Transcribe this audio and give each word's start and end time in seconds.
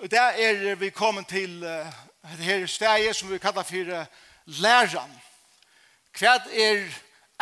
Og 0.00 0.10
der 0.10 0.22
er 0.22 0.74
vi 0.74 0.90
kommet 0.90 1.26
til 1.26 1.62
uh, 1.62 1.86
det 2.36 2.44
her 2.44 2.66
stedet 2.66 3.16
som 3.16 3.30
vi 3.30 3.38
kallar 3.38 3.62
for 3.62 4.06
læran. 4.44 5.10
Hva 6.18 6.38
er 6.52 6.88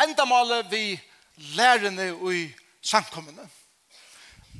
endamålet 0.03 0.71
vi 0.71 1.01
lærerne 1.35 2.33
i 2.35 2.51
samkommende? 2.81 3.49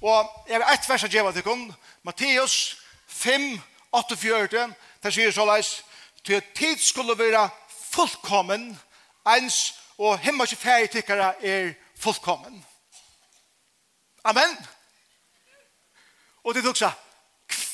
Og 0.01 0.45
jeg 0.47 0.61
har 0.63 0.73
ett 0.73 0.89
vers 0.89 1.03
av 1.03 1.11
djeva 1.11 1.33
til 1.35 1.43
kun, 1.43 1.65
Matteus 2.03 2.77
5, 3.07 3.59
48, 3.91 4.73
der 5.03 5.11
sier 5.11 5.35
såleis, 5.35 5.83
til 6.23 6.41
tid 6.55 6.79
skulle 6.79 7.17
være 7.19 7.49
fullkommen, 7.91 8.79
ens 9.27 9.75
og 9.97 10.19
himmelske 10.19 10.55
fergetikkere 10.55 11.33
er 11.43 11.73
fullkommen. 11.99 12.65
Amen. 14.23 14.57
Og 16.43 16.55
det 16.55 16.63
tok 16.63 16.79
seg, 16.79 16.95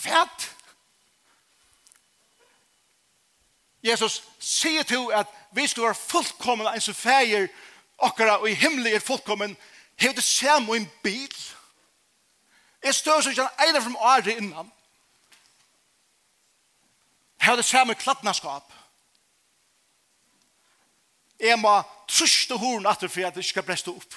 fært. 0.06 0.52
Jesus 3.86 4.23
sier 4.40 4.84
til 4.84 5.12
at 5.13 5.30
vi 5.54 5.68
skal 5.68 5.84
være 5.84 5.98
fullkomne 6.00 6.72
enn 6.73 6.82
som 6.82 6.98
feir 6.98 7.50
okkara 7.98 8.40
og 8.41 8.49
i 8.49 8.58
himmelig 8.58 8.96
er 8.96 9.04
fullkommen 9.04 9.54
hev 9.96 10.16
det 10.16 10.23
samme 10.23 10.77
en 10.77 10.90
bil. 11.04 11.36
Jeg 12.84 12.96
stør 12.96 13.22
så 13.22 13.30
ikke 13.30 13.46
han 13.46 13.68
eier 13.68 13.82
fra 13.82 14.16
året 14.16 14.38
innan. 14.38 14.72
Hev 17.41 17.58
det 17.58 17.66
samme 17.66 17.96
klattnaskap. 17.96 18.74
Jeg 21.40 21.60
må 21.60 21.82
truste 22.08 22.58
horen 22.58 22.85
atter 22.85 23.08
for 23.08 23.27
at 23.27 23.35
det 23.35 23.46
skal 23.46 23.63
breste 23.63 23.91
opp. 23.91 24.16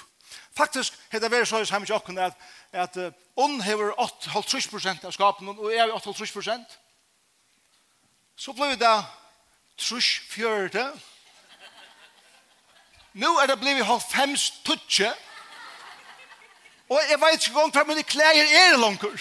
Faktisk 0.57 0.93
heter 1.11 1.27
det 1.27 1.31
vært 1.37 1.47
så 1.47 1.61
i 1.61 1.65
samme 1.65 1.85
til 1.85 2.19
at 2.19 2.33
at 2.71 2.97
on 3.35 3.61
hever 3.61 3.93
8,5% 3.97 5.05
av 5.05 5.11
skapen, 5.11 5.49
og 5.49 5.71
jeg 5.73 5.81
er 5.87 5.95
8,5%. 5.95 6.77
Så 8.39 8.53
blir 8.53 8.75
det 8.79 8.97
trus 9.79 10.19
fjørte. 10.29 10.85
Nå 13.13 13.31
er 13.41 13.49
det 13.49 13.59
blevet 13.59 13.85
halvfems 13.85 14.51
tutje. 14.63 15.09
Og 16.89 17.01
jeg 17.09 17.19
vet 17.21 17.47
ikke 17.47 17.63
om 17.63 17.73
hva 17.73 17.83
mine 17.85 18.03
klær 18.03 18.37
er 18.37 18.77
langer. 18.77 19.17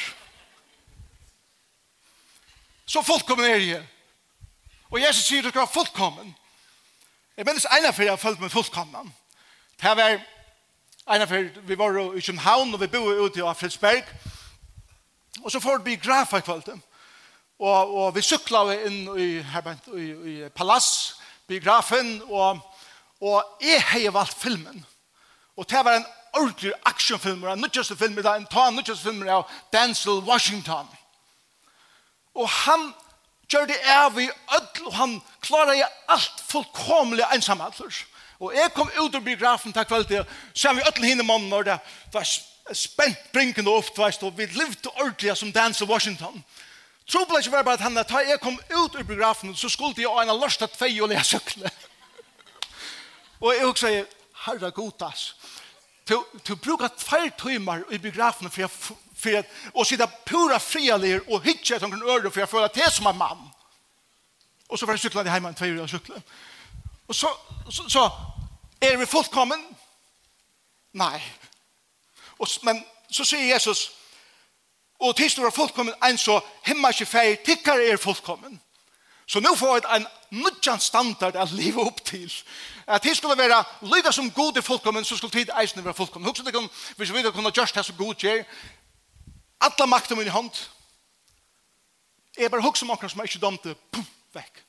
Så 2.88 3.02
fullkommen 3.04 3.44
er 3.44 3.60
jeg. 3.60 3.86
Og 4.88 5.00
Jesus 5.02 5.26
sier 5.28 5.42
du 5.42 5.50
skal 5.50 5.60
være 5.66 5.74
fullkommen. 5.74 6.30
Jeg 7.36 7.46
minnes 7.46 7.66
ene 7.76 7.92
for 7.92 8.02
jeg 8.02 8.12
har 8.12 8.20
følt 8.20 8.40
meg 8.40 8.52
fullkommen. 8.52 9.12
Det 9.80 9.96
var 9.96 10.16
en 11.08 11.22
av 11.22 11.32
vi 11.68 11.78
var 11.78 12.16
i 12.16 12.20
København, 12.20 12.74
og 12.74 12.80
vi 12.80 12.86
bor 12.86 13.24
ute 13.24 13.40
i 13.40 13.42
Frederiksberg. 13.42 14.04
Og 15.42 15.50
så 15.50 15.60
får 15.60 15.78
vi 15.84 15.96
grafa 15.96 16.36
i 16.36 16.40
kvalitet. 16.40 16.80
Og, 17.58 17.94
og 17.94 18.14
vi 18.14 18.22
sykla 18.22 18.62
inn 18.86 19.08
i, 19.18 19.28
her, 19.42 19.72
i, 19.96 20.06
i 20.30 20.48
Palass, 20.54 21.16
biografen, 21.48 22.20
og, 22.28 22.60
og 23.20 23.64
jeg 23.64 23.82
har 23.82 24.10
valgt 24.14 24.38
filmen. 24.38 24.84
Og 25.56 25.66
det 25.70 25.80
var 25.84 25.96
en 25.96 26.06
ordentlig 26.32 26.72
actionfilm, 26.86 27.44
en 27.44 27.58
nødvendig 27.58 27.98
film, 27.98 28.18
en 28.18 28.46
ta 28.46 28.70
nødvendig 28.70 28.98
film 28.98 29.28
av 29.28 29.48
Denzel 29.72 30.22
Washington. 30.28 30.86
Og 32.34 32.48
han 32.48 32.92
gjør 33.50 33.66
det 33.66 33.80
av 33.90 34.20
i 34.20 34.28
ødel, 34.28 34.86
og 34.86 34.94
han 34.94 35.18
klarer 35.40 35.88
alt 36.08 36.44
fullkomlig 36.46 37.24
ensamhetler. 37.34 37.86
Og 37.86 38.17
Og 38.38 38.54
jeg 38.54 38.72
kom 38.74 38.90
ut 38.98 39.14
av 39.14 39.24
biografen 39.24 39.72
til 39.72 39.84
kvalitet, 39.84 40.26
så 40.54 40.72
vi 40.72 40.84
ødel 40.86 41.04
hinne 41.04 41.26
mannen 41.26 41.50
når 41.50 41.62
det 41.66 41.78
var 42.12 42.28
spent 42.72 43.32
brinkende 43.32 43.70
opp, 43.70 43.90
tveist, 43.96 44.22
og 44.22 44.36
vi 44.38 44.46
levde 44.46 44.92
ordentlig 44.94 45.36
som 45.36 45.52
dans 45.52 45.80
i 45.80 45.88
Washington. 45.88 46.44
Trobla 47.08 47.38
ikke 47.38 47.52
var 47.52 47.64
bare 47.64 47.80
at 47.80 47.86
han, 47.86 47.96
da 47.96 48.20
jeg 48.28 48.40
kom 48.40 48.60
ut 48.76 48.96
av 48.96 49.04
biografen, 49.04 49.56
så 49.56 49.68
skulle 49.68 49.96
jeg 49.96 50.12
ha 50.12 50.22
en 50.22 50.40
lørst 50.40 50.62
av 50.62 50.70
tvei 50.76 50.92
og 51.00 51.08
lea 51.08 51.24
søkle. 51.24 51.70
og 53.40 53.54
jeg 53.54 53.66
også 53.66 53.86
sier, 53.86 54.06
herre 54.44 54.70
godas, 54.70 55.32
du, 56.08 56.24
du 56.48 56.54
brukar 56.56 56.92
tvær 56.96 57.28
timer 57.40 57.82
i 57.90 57.98
biografen 57.98 58.50
for 58.50 58.60
jeg 58.60 58.70
för 59.18 59.38
at 59.38 59.46
och 59.74 59.86
sitte 59.86 60.06
pura 60.24 60.58
frialig 60.58 61.20
og 61.20 61.34
och 61.34 61.46
et 61.46 61.80
som 61.80 62.02
øre 62.02 62.30
for 62.30 62.30
för 62.30 62.40
jag 62.40 62.50
för 62.50 62.70
det 62.74 62.92
som 62.92 63.06
en 63.06 63.16
man. 63.16 63.50
Och 64.68 64.78
så 64.78 64.86
var 64.86 64.92
jag 64.92 65.00
syklet 65.00 65.26
hjemme 65.26 65.48
en 65.48 65.54
tvei 65.54 65.80
och 65.80 65.90
sykle. 65.90 66.22
Och 67.06 67.16
så 67.16 67.28
så 67.70 67.88
så 67.88 68.10
Er 68.80 68.96
vi 68.96 69.06
fullkommen? 69.06 69.62
Nei. 70.92 71.18
Og, 72.38 72.48
men 72.62 72.84
så 73.10 73.24
sier 73.26 73.52
Jesus, 73.52 73.88
og 74.98 75.16
til 75.16 75.30
du 75.36 75.44
er 75.46 75.54
fullkommen, 75.54 75.94
en 76.04 76.18
så 76.18 76.40
himmelske 76.66 77.04
ikke 77.04 77.10
feir, 77.10 77.36
tikkere 77.46 77.90
er 77.90 78.00
fullkommen. 78.02 78.60
Så 79.28 79.40
nå 79.44 79.52
får 79.54 79.74
jeg 79.76 79.98
en 79.98 80.06
nødjan 80.40 80.80
standard 80.80 81.36
å 81.36 81.44
leve 81.52 81.84
opp 81.84 82.00
til. 82.06 82.32
At 82.86 83.04
det 83.04 83.16
skulle 83.16 83.36
være 83.38 83.60
lyder 83.84 84.14
som 84.14 84.30
god 84.32 84.56
i 84.58 84.64
fullkommen, 84.64 85.04
så 85.04 85.16
skulle 85.16 85.34
tid 85.34 85.52
eisen 85.60 85.84
være 85.84 85.94
fullkommen. 85.94 86.30
Husk 86.30 86.46
at 86.46 86.54
kan, 86.54 86.70
hvis 86.96 87.12
vi 87.12 87.22
kunne 87.22 87.52
gjøre 87.52 87.74
det 87.74 87.84
så 87.84 87.92
god 87.98 88.14
gjør, 88.14 88.44
alle 89.60 89.86
makten 89.86 90.18
min 90.18 90.30
i 90.30 90.32
hånd, 90.32 90.50
jeg 92.38 92.50
bare 92.50 92.62
husk 92.62 92.82
om 92.82 92.90
akkurat 92.94 93.10
som 93.10 93.20
er 93.20 93.28
ikke 93.28 93.42
dømte, 93.42 93.74
pum, 93.92 94.06
vekk. 94.34 94.64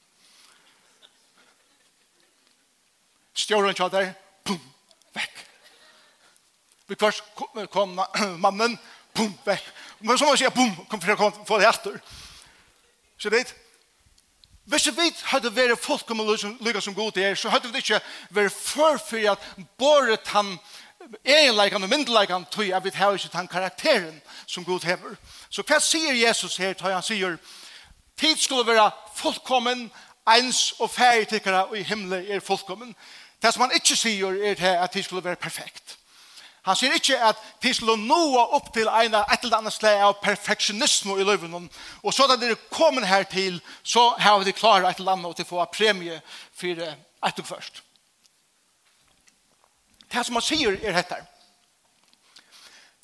Stjåren 3.39 3.77
kjøtt 3.77 3.95
der, 3.95 4.09
pum, 4.43 4.59
vekk. 5.15 5.43
Vi 6.89 6.97
kvart 6.99 7.21
kom 7.71 7.95
mannen, 8.45 8.75
pum, 9.15 9.31
vekk. 9.45 9.71
Men 10.03 10.19
så 10.19 10.27
må 10.27 10.35
jeg 10.35 10.43
si, 10.43 10.51
pum, 10.55 10.75
kom 10.91 11.01
for 11.03 11.15
å 11.15 11.31
få 11.47 11.59
det 11.61 11.69
etter. 11.69 11.97
Så 13.19 13.31
det 13.31 13.47
Hvis 14.69 14.91
vi 14.93 15.07
hadde 15.31 15.55
vært 15.55 15.81
folk 15.81 16.11
om 16.11 16.21
å 16.21 16.35
lykke 16.61 16.81
som 16.81 16.93
god 16.93 17.15
til 17.15 17.23
er, 17.23 17.35
så 17.35 17.49
hadde 17.49 17.71
vi 17.73 17.81
ikke 17.81 18.01
vært 18.29 18.53
før 18.53 18.99
for 19.01 19.31
at 19.31 19.47
båret 19.79 20.27
han 20.35 20.57
egenleikene 21.23 21.87
og 21.87 21.89
myndeleikene 21.89 22.45
tog 22.51 22.69
at 22.69 22.83
vi 22.85 22.91
har 22.93 23.15
ikke 23.15 23.31
den 23.33 23.47
karakteren 23.47 24.21
som 24.45 24.65
god 24.65 24.85
hever. 24.85 25.15
Så 25.49 25.63
hva 25.65 25.79
sier 25.81 26.13
Jesus 26.13 26.57
her? 26.57 26.75
Han 26.83 27.03
sier, 27.03 27.37
tid 28.19 28.37
skulle 28.37 28.67
være 28.67 28.91
fullkommen, 29.15 29.87
ens 30.29 30.73
og 30.79 30.91
færdigtikkere 30.93 31.65
og 31.71 31.77
i 31.79 31.83
himmelen 31.83 32.27
er 32.29 32.43
fullkommen. 32.45 32.93
Det 33.41 33.53
som 33.53 33.61
han 33.61 33.75
ikke 33.75 33.95
sier 33.95 34.35
er 34.43 34.59
det 34.59 34.75
at 34.75 34.93
de 34.93 35.03
skulle 35.03 35.23
være 35.23 35.39
perfekt. 35.39 35.95
Han 36.67 36.75
sier 36.75 36.93
ikke 36.93 37.17
at 37.23 37.39
de 37.63 37.71
skulle 37.73 37.95
nå 37.97 38.37
opp 38.37 38.73
til 38.75 38.87
en, 38.91 39.15
et 39.15 39.43
eller 39.45 39.57
annet 39.61 39.73
slag 39.73 40.01
av 40.03 40.17
perfeksjonisme 40.21 41.15
i 41.17 41.25
løven. 41.25 41.69
Og 42.03 42.13
så 42.13 42.27
da 42.27 42.35
de 42.37 42.51
kommer 42.69 43.07
her 43.07 43.23
til, 43.23 43.61
så 43.83 44.09
har 44.19 44.43
de 44.43 44.53
klaret 44.53 44.89
et 44.89 44.99
eller 44.99 45.15
annet 45.15 45.39
til 45.39 45.47
å 45.47 45.49
få 45.53 45.67
premie 45.73 46.19
for 46.53 46.83
et 46.83 47.39
og 47.39 47.47
først. 47.47 47.81
Det 50.09 50.25
som 50.25 50.35
han 50.35 50.45
sier 50.45 50.75
er 50.83 50.97
dette. 50.97 51.17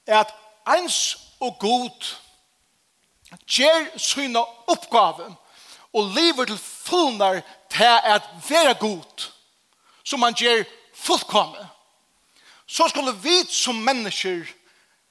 Er 0.05 0.25
at 0.25 0.35
ens 0.75 0.99
og 1.39 1.57
god 1.61 2.11
gjør 3.47 3.87
sine 4.01 4.41
oppgaver 4.67 5.31
og 5.95 6.11
lever 6.13 6.49
til 6.49 6.59
fullnar 6.59 7.41
til 7.71 7.97
at 8.13 8.27
være 8.49 8.73
god 8.81 9.29
som 10.05 10.19
man 10.19 10.33
gjør 10.37 10.63
fullkomne. 10.93 11.69
Så 12.67 12.87
skulle 12.89 13.13
vi 13.21 13.43
som 13.49 13.75
mennesker 13.75 14.45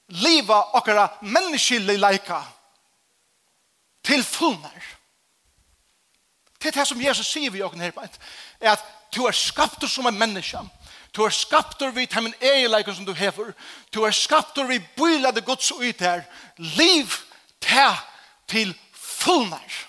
leva 0.08 0.60
okkara 0.78 1.08
menneskelig 1.22 1.98
leika 1.98 2.40
til 4.04 4.24
fullnær. 4.24 4.90
Det 6.62 6.70
er 6.70 6.80
det 6.80 6.88
som 6.88 7.00
Jesus 7.00 7.28
sier 7.28 7.50
vi 7.50 7.62
okkara 7.62 7.88
her 7.88 7.94
på 7.94 8.04
er 8.60 8.72
at 8.72 8.84
du 9.14 9.24
er 9.26 9.36
skapt 9.36 9.84
som 9.90 10.06
en 10.06 10.18
menneske. 10.18 10.58
Du 11.16 11.22
er 11.22 11.30
skapt 11.30 11.82
vi 11.94 12.06
til 12.06 12.22
min 12.22 12.34
egen 12.40 12.94
som 12.94 13.06
du 13.06 13.12
hever. 13.12 13.52
Du 13.94 14.02
er 14.02 14.10
skapt 14.10 14.58
vi 14.68 14.78
bylade 14.96 15.40
gods 15.40 15.72
ut 15.72 16.00
her. 16.00 16.22
Liv 16.58 17.06
til 17.60 17.96
til 18.48 18.74
fullnær. 18.92 19.88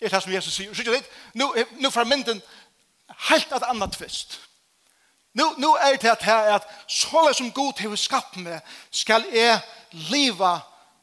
Det 0.00 0.06
er 0.06 0.08
det 0.08 0.22
som 0.22 0.32
Jesus 0.32 0.54
sier. 0.54 0.74
Så 0.74 0.82
ikke 0.82 0.92
det, 0.92 1.06
nu, 1.34 1.54
nu 1.80 1.90
fra 1.90 2.04
mynden, 2.04 2.42
helt 3.30 3.52
et 3.52 3.66
annat 3.68 3.96
tvist. 3.96 4.40
Nu, 5.36 5.54
nu 5.58 5.74
er 5.74 5.96
det 5.96 6.16
her 6.22 6.54
at 6.56 6.68
så 6.88 7.32
som 7.32 7.52
god 7.52 7.80
har 7.80 7.96
skapt 7.96 8.36
meg, 8.36 8.60
skal 8.90 9.24
jeg 9.32 9.60
leva 9.92 10.58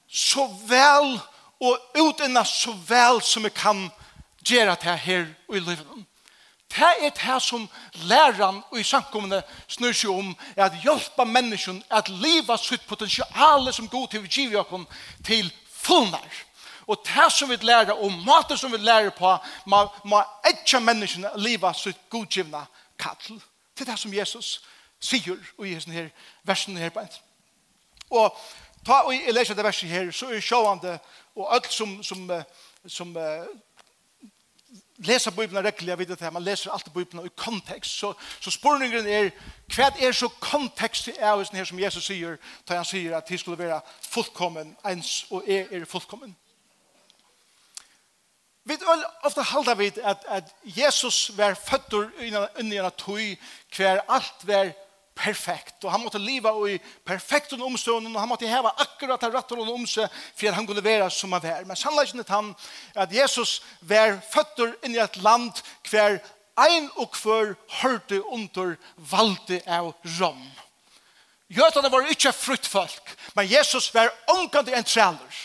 så 0.10 0.48
vel 0.68 1.20
og 1.62 1.78
utenna 1.98 2.44
så 2.46 2.74
vel 2.88 3.22
som 3.22 3.46
jeg 3.46 3.54
kan 3.54 3.86
gjøre 4.46 4.78
det 4.82 5.00
her 5.00 5.28
i 5.54 5.60
livet. 5.60 6.06
Det 6.74 6.90
er 7.06 7.10
det 7.10 7.42
som 7.42 7.70
læreren 7.94 8.64
og 8.72 8.80
i 8.80 8.84
samkommende 8.84 9.44
snur 9.68 9.94
seg 9.94 10.10
om 10.10 10.32
er 10.56 10.66
at 10.66 10.80
hjelpe 10.82 11.26
mennesken 11.30 11.84
at 11.94 12.10
leva 12.10 12.58
sitt 12.58 12.88
potensiale 12.90 13.74
som 13.74 13.90
god 13.90 14.18
har 14.18 14.26
givet 14.26 14.58
oss 14.58 15.06
til 15.26 15.54
fullnær. 15.70 16.42
Og 16.88 17.04
det 17.08 17.32
som 17.32 17.50
vi 17.50 17.56
lærer, 17.62 17.92
og 17.92 18.12
maten 18.26 18.58
som 18.58 18.72
vi 18.72 18.78
lærer 18.78 19.10
på, 19.10 19.38
må, 19.66 19.88
må 20.06 20.24
ikke 20.50 20.80
menneskene 20.80 21.32
leve 21.36 21.74
sitt 21.74 22.10
godgivende 22.10 22.66
kattel. 23.00 23.42
Det 23.78 23.88
er 23.88 23.92
det 23.92 24.00
som 24.00 24.14
Jesus 24.14 24.62
sier 25.04 25.40
og 25.58 25.68
i 25.68 25.76
denne 25.76 25.94
her 25.94 26.10
versen 26.44 26.78
her 26.78 26.90
på 26.90 27.04
en. 27.04 27.20
Og 28.10 28.38
ta 28.86 29.02
og 29.08 29.14
jeg 29.16 29.34
leser 29.34 29.58
det 29.58 29.66
verset 29.66 29.90
her, 29.90 30.12
så 30.12 30.30
er 30.32 30.44
sjående, 30.44 31.00
og 31.36 31.54
alt 31.56 31.72
som, 31.74 32.04
som, 32.04 32.30
som, 32.88 33.16
lesa 34.98 35.32
Bibelen 35.32 35.66
rekkelig, 35.66 35.90
jeg 35.90 36.00
vet 36.00 36.12
at 36.12 36.34
man 36.34 36.44
leser 36.44 36.72
alt 36.72 36.94
Bibelen 36.94 37.26
i 37.26 37.30
kontekst. 37.36 38.00
Så, 38.00 38.14
så 38.40 38.52
spørningen 38.52 39.08
er, 39.08 39.30
hva 39.76 39.90
er 40.00 40.12
så 40.12 40.30
kontekstet 40.40 41.18
av 41.18 41.42
det 41.42 41.58
her 41.58 41.66
som 41.66 41.80
Jesus 41.80 42.06
sier, 42.06 42.38
da 42.70 42.80
han 42.80 42.88
sier 42.88 43.18
at 43.18 43.30
de 43.30 43.38
skulle 43.38 43.60
være 43.60 43.82
fullkommen 44.02 44.76
ens, 44.90 45.26
og 45.32 45.44
er, 45.48 45.68
er 45.72 45.86
fullkommen. 45.90 46.36
Vi 48.64 48.76
vil 48.80 49.04
ofte 49.28 49.44
halda 49.44 49.74
vid 49.76 49.98
at, 50.00 50.24
at 50.28 50.54
Jesus 50.64 51.32
var 51.38 51.58
føtter 51.60 52.08
i 52.24 52.32
en 52.32 52.72
tøy 52.98 53.36
hver 53.76 54.00
alt 54.08 54.48
var 54.48 54.72
perfekt. 55.16 55.84
Og 55.84 55.92
han 55.92 56.02
måtte 56.04 56.22
leva 56.22 56.54
i 56.70 56.78
perfekten 57.06 57.62
omstånden, 57.62 58.16
og 58.16 58.22
han 58.22 58.30
måtte 58.32 58.50
heva 58.50 58.74
akkurat 58.82 59.24
av 59.24 59.36
rattelen 59.36 59.70
om 59.70 59.86
seg 59.88 60.08
for 60.34 60.50
at 60.50 60.58
han 60.58 60.68
kunne 60.68 60.84
være 60.86 61.10
som 61.12 61.36
han 61.36 61.44
var. 61.44 61.68
Men 61.68 61.80
sannleggen 61.80 62.24
er 62.24 62.32
han 62.32 62.54
at 62.96 63.14
Jesus 63.14 63.60
var 63.82 64.18
føttur 64.32 64.74
inn 64.84 64.96
i 64.96 65.04
et 65.04 65.20
land 65.24 65.64
hver 65.90 66.22
ein 66.64 66.90
og 67.02 67.18
hver 67.20 67.56
hørte 67.82 68.22
under 68.24 68.76
valde 68.96 69.60
av 69.68 69.94
rom. 70.20 70.44
Jøtene 71.54 71.92
var 71.92 72.08
ikke 72.10 72.34
fruktfolk, 72.34 73.12
men 73.36 73.50
Jesus 73.50 73.92
var 73.94 74.14
ångkant 74.32 74.72
i 74.72 74.78
en 74.78 74.88
træler. 74.88 75.42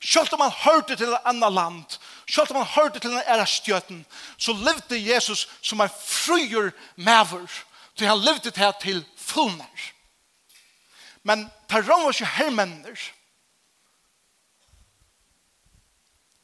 Selv 0.00 0.32
om 0.32 0.40
han 0.40 0.50
hørte 0.64 0.96
til 0.96 1.12
et 1.12 1.26
annet 1.28 1.52
land, 1.52 1.98
selv 2.30 2.50
om 2.50 2.56
han 2.56 2.74
hørte 2.74 3.00
til 3.00 3.12
en 3.12 3.22
ære 3.28 3.46
stjøten, 3.46 4.06
så 4.38 4.52
levde 4.52 5.12
Jesus 5.12 5.48
som 5.62 5.80
en 5.80 5.88
fryer 5.88 6.70
maver, 6.96 7.48
til 7.96 8.06
han 8.06 8.18
levde 8.18 8.50
til 8.50 8.74
til 8.80 9.04
fullnær. 9.16 9.90
Men 11.22 11.50
per 11.68 11.84
ikke 12.08 12.26
hermenner, 12.26 12.96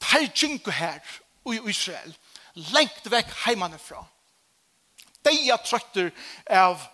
per 0.01 0.27
kjinko 0.35 0.71
her 0.71 1.01
i 1.53 1.61
Israel, 1.71 2.17
lengt 2.55 3.11
vekk 3.11 3.33
heimanefra. 3.47 4.05
De 5.25 5.33
er 5.51 5.57
trøtter 5.65 6.13
av 6.47 6.85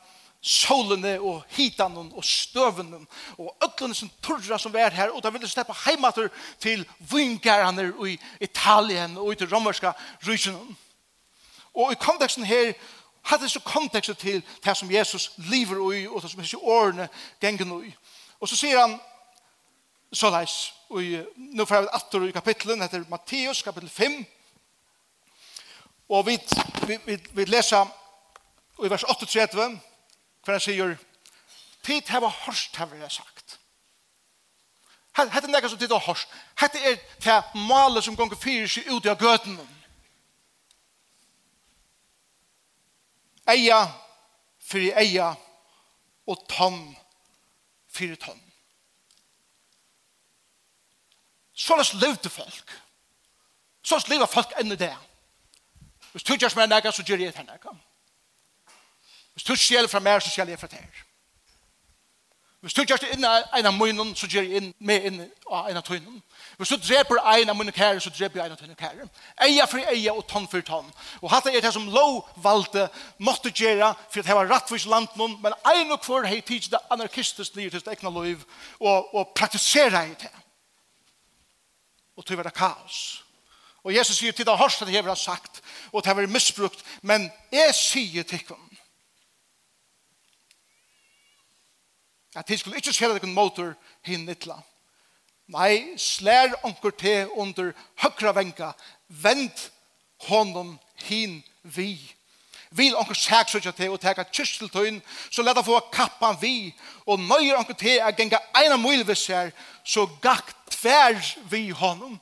solene 0.43 1.21
og 1.21 1.45
hitan 1.55 1.95
og 1.97 2.25
støvene 2.25 2.99
og 3.39 3.57
øtlene 3.63 3.95
som 3.95 4.11
turra 4.23 4.59
som 4.59 4.75
er 4.77 4.91
her 4.91 5.13
og 5.15 5.23
da 5.23 5.31
ville 5.31 5.49
slippe 5.49 5.75
heimater 5.85 6.29
til 6.61 6.83
vingarene 6.99 7.93
i 8.11 8.19
Italien 8.41 9.17
og 9.17 9.33
i 9.33 9.37
til 9.37 9.55
romerska 9.55 9.93
rysene. 10.27 10.59
Og 11.75 11.93
i 11.93 12.01
konteksten 12.01 12.45
her 12.45 12.73
hadde 13.23 13.49
så 13.49 13.61
konteksten 13.61 14.17
til 14.17 14.43
det 14.65 14.77
som 14.77 14.91
Jesus 14.91 15.31
lever 15.37 15.93
i 15.95 16.07
og 16.07 16.23
det 16.23 16.31
som 16.31 16.41
hans 16.41 16.55
årene 16.55 17.09
gengen 17.41 17.85
i. 17.87 17.95
Og 18.41 18.49
så 18.49 18.57
sier 18.57 18.81
han 18.81 18.99
så 20.13 20.31
leis 20.31 20.73
og 20.91 21.03
nå 21.37 21.65
får 21.65 21.77
jeg 21.77 21.95
atter 21.95 22.27
i 22.27 22.35
kapitlen 22.35 22.83
heter 22.83 23.07
Matteus 23.09 23.63
kapitel 23.63 23.89
5 23.89 24.19
og 26.09 26.27
vi, 26.27 26.37
vi, 26.87 26.99
vi, 27.07 27.17
vi 27.33 27.45
leser 27.45 27.87
i 28.83 28.91
vers 28.91 29.05
38 29.09 29.71
hver 30.45 30.59
han 30.59 30.61
sier, 30.61 30.97
tid 31.83 32.09
har 32.09 32.29
hørst 32.47 32.77
har 32.77 32.95
jeg 32.95 33.11
sagt. 33.11 33.59
Hette 35.17 35.47
er 35.47 35.53
nekka 35.53 35.69
som 35.69 35.79
tid 35.79 35.93
har 35.93 36.03
hørst. 36.07 36.29
Hette 36.59 36.81
er 36.81 36.97
til 37.21 37.61
male 37.69 38.03
som 38.03 38.17
gonger 38.17 38.39
fyrir 38.41 38.71
seg 38.71 38.89
ut 38.91 39.07
av 39.07 39.19
gøten. 39.21 39.59
Eia 43.53 43.83
fyrir 44.63 44.97
eia 44.97 45.33
og 46.27 46.47
tonn 46.49 46.81
fyrir 47.93 48.17
tonn. 48.17 48.41
Såles 51.53 51.93
levde 52.01 52.31
folk. 52.31 52.79
så 53.83 53.95
Såles 53.95 54.09
lever 54.09 54.27
folk 54.27 54.55
enn 54.59 54.73
i 54.73 54.77
det. 54.77 54.95
Hvis 56.13 56.25
du 56.25 56.35
gjør 56.35 56.49
som 56.49 56.63
er 56.63 56.71
nekka, 56.71 56.91
så 56.93 57.03
gjør 57.03 57.19
jeg 57.19 57.35
det 57.35 57.45
nekka. 57.45 57.71
Nekka. 57.71 57.92
Hvis 59.33 59.45
du 59.49 59.57
stjeler 59.57 59.89
fra 59.89 60.01
mer, 60.01 60.21
så 60.21 60.31
stjeler 60.31 60.57
jeg 60.57 60.61
fra 60.61 60.71
deg. 60.73 61.03
Hvis 62.63 62.75
du 62.75 62.85
gjør 62.87 63.01
det 63.03 63.09
inn 63.17 63.25
en 63.27 63.67
av 63.67 63.75
munnen, 63.75 64.13
så 64.15 64.29
gjør 64.31 64.45
jeg 64.47 64.61
inn 64.61 64.69
med 64.87 65.07
inn 65.09 65.17
av 65.51 65.67
en 65.67 65.81
av 65.81 65.83
tøynen. 65.83 66.21
Hvis 66.61 66.71
du 66.71 66.77
dreper 66.79 67.19
en 67.19 67.51
av 67.51 67.57
munnen 67.59 67.75
kære, 67.75 67.99
så 68.05 68.13
dreper 68.15 68.39
jeg 68.39 68.47
en 68.47 68.55
av 68.55 68.61
tøynen 68.61 68.79
kære. 68.79 69.07
Eia 69.43 69.67
for 69.67 69.83
eia 69.91 70.13
og 70.15 70.29
tonn 70.31 70.47
for 70.47 70.63
tonn. 70.63 70.93
Og 71.25 71.33
hatt 71.33 71.49
er 71.51 71.59
det 71.59 71.73
som 71.75 71.89
lov 71.91 72.21
valgte 72.45 72.85
måtte 73.19 73.51
gjøre 73.51 73.89
for 74.05 74.23
at 74.23 74.31
det 74.31 74.37
var 74.39 74.53
rettvis 74.53 74.87
land 74.87 75.11
noen, 75.19 75.35
men 75.43 75.59
en 75.73 75.91
og 75.97 76.05
kvar 76.05 76.29
hei 76.31 76.39
tids 76.39 76.71
det 76.71 76.79
anarkistisk 76.95 77.59
nye 77.59 77.73
til 77.73 77.91
egna 77.91 78.15
liv 78.21 78.47
og, 78.79 79.11
og 79.11 79.35
praktisere 79.35 80.05
i 80.13 80.15
det. 80.23 80.31
Og 82.15 82.23
tog 82.23 82.39
var 82.39 82.47
det 82.47 82.55
kaos. 82.55 83.03
Og 83.83 83.91
Jesus 83.91 84.21
sier 84.21 84.39
til 84.39 84.47
det 84.47 84.55
hørste 84.61 84.87
det 84.87 84.95
jeg 84.95 85.03
har 85.03 85.19
sagt, 85.19 85.65
og 85.91 86.05
det 86.05 86.13
har 86.13 86.21
vært 86.21 86.31
misbrukt, 86.31 86.87
men 87.03 87.27
jeg 87.51 87.75
sier 87.75 88.23
til 88.23 88.47
dem, 88.47 88.69
At 92.35 92.49
de 92.49 92.59
skulle 92.59 92.81
ikke 92.81 92.95
skjere 92.95 93.19
noen 93.19 93.35
motor 93.35 93.75
hin 94.07 94.25
nittla. 94.27 94.57
Nei, 95.53 95.99
slær 96.01 96.55
onker 96.65 96.95
te 96.97 97.15
under 97.37 97.73
høkra 98.01 98.33
venka. 98.37 98.73
Vend 99.09 99.69
honom 100.29 100.79
hin 101.05 101.43
vi. 101.63 101.99
Vil 102.73 102.97
onker 102.97 103.19
sæk 103.19 103.53
søkja 103.53 103.75
te 103.77 103.91
og 103.93 104.01
teka 104.01 104.25
kyrsteltøyn, 104.31 105.03
så 105.31 105.45
leta 105.45 105.61
få 105.61 105.77
kappan 105.93 106.39
vi. 106.41 106.73
Og 107.05 107.21
nøyer 107.21 107.59
onker 107.61 107.77
te 107.77 107.99
a 108.01 108.13
genga 108.17 108.41
eina 108.57 108.79
muilvisser, 108.81 109.53
så 109.85 110.07
gakk 110.25 110.55
tver 110.73 111.21
vi 111.51 111.69
honom 111.71 112.17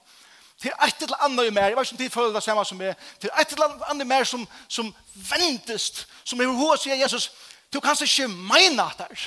til 0.60 0.72
et 0.86 1.02
eller 1.02 1.24
annet 1.24 1.46
i 1.46 1.50
mer, 1.50 1.70
jeg 1.70 1.76
vet 1.76 1.86
ikke 1.86 1.94
om 1.94 1.98
de 1.98 2.10
føler 2.10 2.32
det 2.32 2.42
samme 2.42 2.64
som 2.64 2.76
meg, 2.76 2.96
til 3.20 3.30
et 3.40 3.52
eller 3.52 3.84
annet 3.88 4.04
i 4.04 4.08
mer 4.08 4.24
som, 4.28 4.42
som 4.68 4.90
ventest, 5.14 6.02
som 6.24 6.40
er 6.40 6.50
hos 6.52 6.82
sier 6.84 7.00
Jesus, 7.00 7.30
du 7.72 7.80
kan 7.80 7.96
ikke 7.96 8.28
mene 8.28 8.84
at 8.84 8.98
det 8.98 9.06
er. 9.10 9.22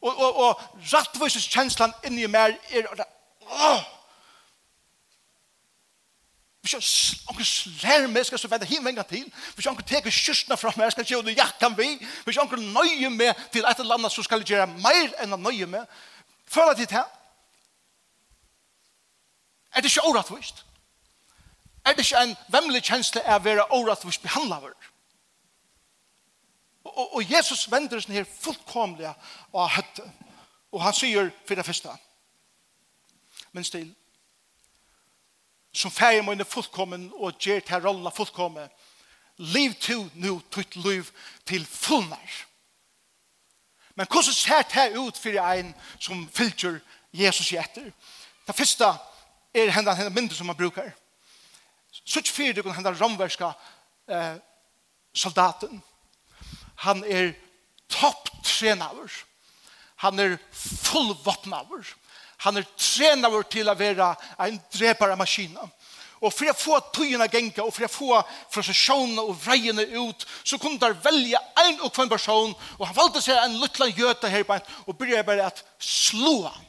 Og, 0.00 0.12
og, 0.14 0.36
og 0.36 0.60
rattvises 0.92 1.48
kjenslan 1.50 1.94
inni 2.06 2.26
mer 2.30 2.54
er 2.70 2.86
og 2.90 3.00
åh! 3.48 3.86
Hvis 6.60 6.74
jeg 6.74 7.28
anker 7.30 7.44
slær 7.44 8.06
meg, 8.12 8.26
skal 8.26 8.36
jeg 8.36 8.42
så 8.42 8.48
vende 8.52 8.66
hjem 8.68 8.84
venga 8.84 9.02
til. 9.02 9.24
Hvis 9.54 9.64
jeg 9.64 9.70
anker 9.70 9.86
teker 9.88 10.12
kyrstna 10.12 10.56
fra 10.58 10.72
meg, 10.76 10.90
skal 10.92 11.06
jeg 11.06 11.14
gjøre 11.14 11.34
jakkan 11.38 11.76
vi. 11.78 11.94
Hvis 12.24 12.36
jeg 12.36 12.42
anker 12.42 12.60
nøye 12.60 13.10
meg 13.14 13.38
til 13.52 13.64
et 13.64 13.80
eller 13.80 13.96
annet, 13.96 14.12
så 14.12 14.22
skal 14.22 14.42
jeg 14.42 14.52
gjøre 14.52 14.66
mer 14.74 15.14
enn 15.22 15.32
å 15.32 15.40
nøye 15.40 15.68
meg. 15.70 15.86
Føler 16.50 16.74
jeg 16.74 16.88
til 16.88 16.98
det? 16.98 17.04
Er 19.72 19.80
det 19.80 19.92
ikke 19.92 20.04
åretvist? 20.10 20.64
Er 21.86 21.96
det 21.96 22.04
ikke 22.04 22.22
en 22.26 22.36
vemmelig 22.52 22.82
kjensle 22.84 23.22
av 23.24 23.40
å 23.40 23.44
være 23.48 23.66
åretvist 23.78 24.22
behandlet? 24.22 24.68
Er 24.68 24.97
og, 26.96 27.14
og 27.14 27.32
Jesus 27.32 27.70
vender 27.70 28.00
sin 28.00 28.14
her 28.14 28.26
fullkomlig 28.28 29.08
av 29.08 29.70
høtte. 29.76 30.04
Og 30.72 30.82
han 30.84 30.94
sier 30.96 31.30
for 31.48 31.56
det 31.56 31.64
første, 31.64 31.92
men 33.56 33.64
still, 33.64 33.88
som 35.72 35.92
ferie 35.94 36.22
må 36.22 36.34
fullkommen 36.44 37.08
og 37.14 37.38
gjør 37.40 37.60
til 37.64 37.84
rollen 37.84 38.12
fullkommen, 38.12 38.68
liv 39.38 39.74
to 39.80 40.08
nu 40.14 40.40
tutt 40.50 40.76
liv 40.76 41.06
til 41.46 41.66
fullnær. 41.66 42.44
Men 43.94 44.06
hvordan 44.06 44.34
ser 44.34 44.62
det 44.62 44.98
ut 44.98 45.16
for 45.18 45.38
en 45.42 45.74
som 46.00 46.28
fylger 46.34 46.80
Jesus 47.12 47.52
i 47.52 47.58
etter? 47.58 47.90
Det 48.46 48.54
første 48.54 48.84
er 49.54 49.70
hendene 49.70 49.96
hendene 49.96 50.14
mindre 50.14 50.36
som 50.36 50.46
man 50.46 50.56
brukar. 50.56 50.90
Så 52.04 52.18
ikke 52.18 52.32
fyrir 52.32 52.54
du 52.54 52.62
kan 52.62 52.74
hendene 52.74 53.00
romverska 53.00 53.52
eh, 54.08 54.36
soldaten 55.14 55.82
Han 56.84 57.02
er 57.04 57.32
topptrenaver. 57.90 59.10
Han 60.04 60.20
er 60.22 60.36
fullvåpnaver. 60.52 61.86
Han 62.46 62.60
er 62.60 62.68
trenaver 62.78 63.46
til 63.50 63.68
å 63.68 63.74
være 63.78 64.12
en 64.44 64.60
drepare 64.74 65.16
maskina. 65.18 65.66
Og 66.18 66.32
for 66.34 66.50
å 66.50 66.56
få 66.56 66.78
tøyene 66.94 67.28
genka, 67.30 67.62
og 67.62 67.74
for 67.74 67.86
å 67.86 67.90
få 67.90 68.20
frustrasjonene 68.54 69.22
og 69.22 69.36
vreiene 69.38 69.84
ut, 69.94 70.24
så 70.42 70.58
kunne 70.58 70.80
der 70.82 70.96
velge 71.04 71.38
en 71.62 71.78
og 71.86 71.92
kvann 71.94 72.10
person, 72.10 72.54
og 72.78 72.86
han 72.88 72.96
valgte 72.96 73.22
seg 73.22 73.38
en 73.38 73.58
luttland 73.62 73.94
gjøte 73.94 74.30
her, 74.32 74.46
og 74.86 74.96
begynte 74.98 75.26
bare 75.28 75.46
at 75.46 75.62
slå 75.78 76.40
han 76.48 76.67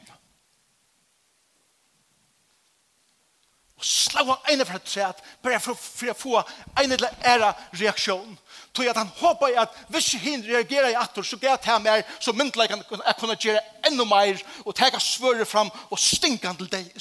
og 3.79 3.86
slå 3.86 4.36
ene 4.51 4.65
fra 4.67 4.77
træt, 4.83 5.21
bare 5.43 5.59
for, 5.63 5.77
for 5.79 6.12
å 6.12 6.17
få 6.17 6.41
ene 6.81 6.98
eller 6.98 7.13
ære 7.24 7.53
reaksjon. 7.79 8.33
Tog 8.75 8.89
at 8.91 8.98
han 9.00 9.12
håper 9.21 9.55
at 9.62 9.77
hvis 9.88 10.17
han 10.19 10.43
reagerer 10.43 10.91
i 10.91 10.98
atter, 11.00 11.24
så 11.24 11.39
gjør 11.39 11.55
det 11.63 11.77
mer, 11.86 12.03
så 12.19 12.33
myndelig 12.36 12.67
kan 12.67 12.83
jeg 12.83 13.15
kunne 13.21 13.38
gjøre 13.39 13.62
enda 13.88 14.05
mer, 14.05 14.41
og 14.65 14.75
tega 14.75 15.00
svøret 15.00 15.48
fram 15.48 15.71
og 15.89 16.00
stinka 16.00 16.51
til 16.59 16.67
deg. 16.71 16.91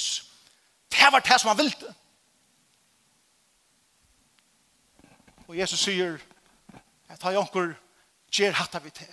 Det 0.94 1.10
var 1.12 1.24
det 1.26 1.40
som 1.40 1.50
han 1.50 1.58
ville. 1.58 1.94
Og 5.48 5.58
Jesus 5.58 5.82
sier, 5.82 6.20
jeg 7.08 7.18
tar 7.18 7.34
jonker, 7.34 7.74
gjør 8.30 8.54
hatta 8.60 8.78
vi 8.84 8.94
til. 8.94 9.10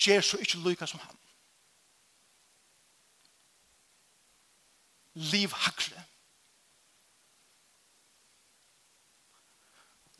Gjør 0.00 0.22
så 0.24 0.42
ikke 0.42 0.62
lykke 0.64 0.86
som 0.90 1.00
han. 1.06 1.16
liv 5.14 5.52
hakre. 5.52 6.02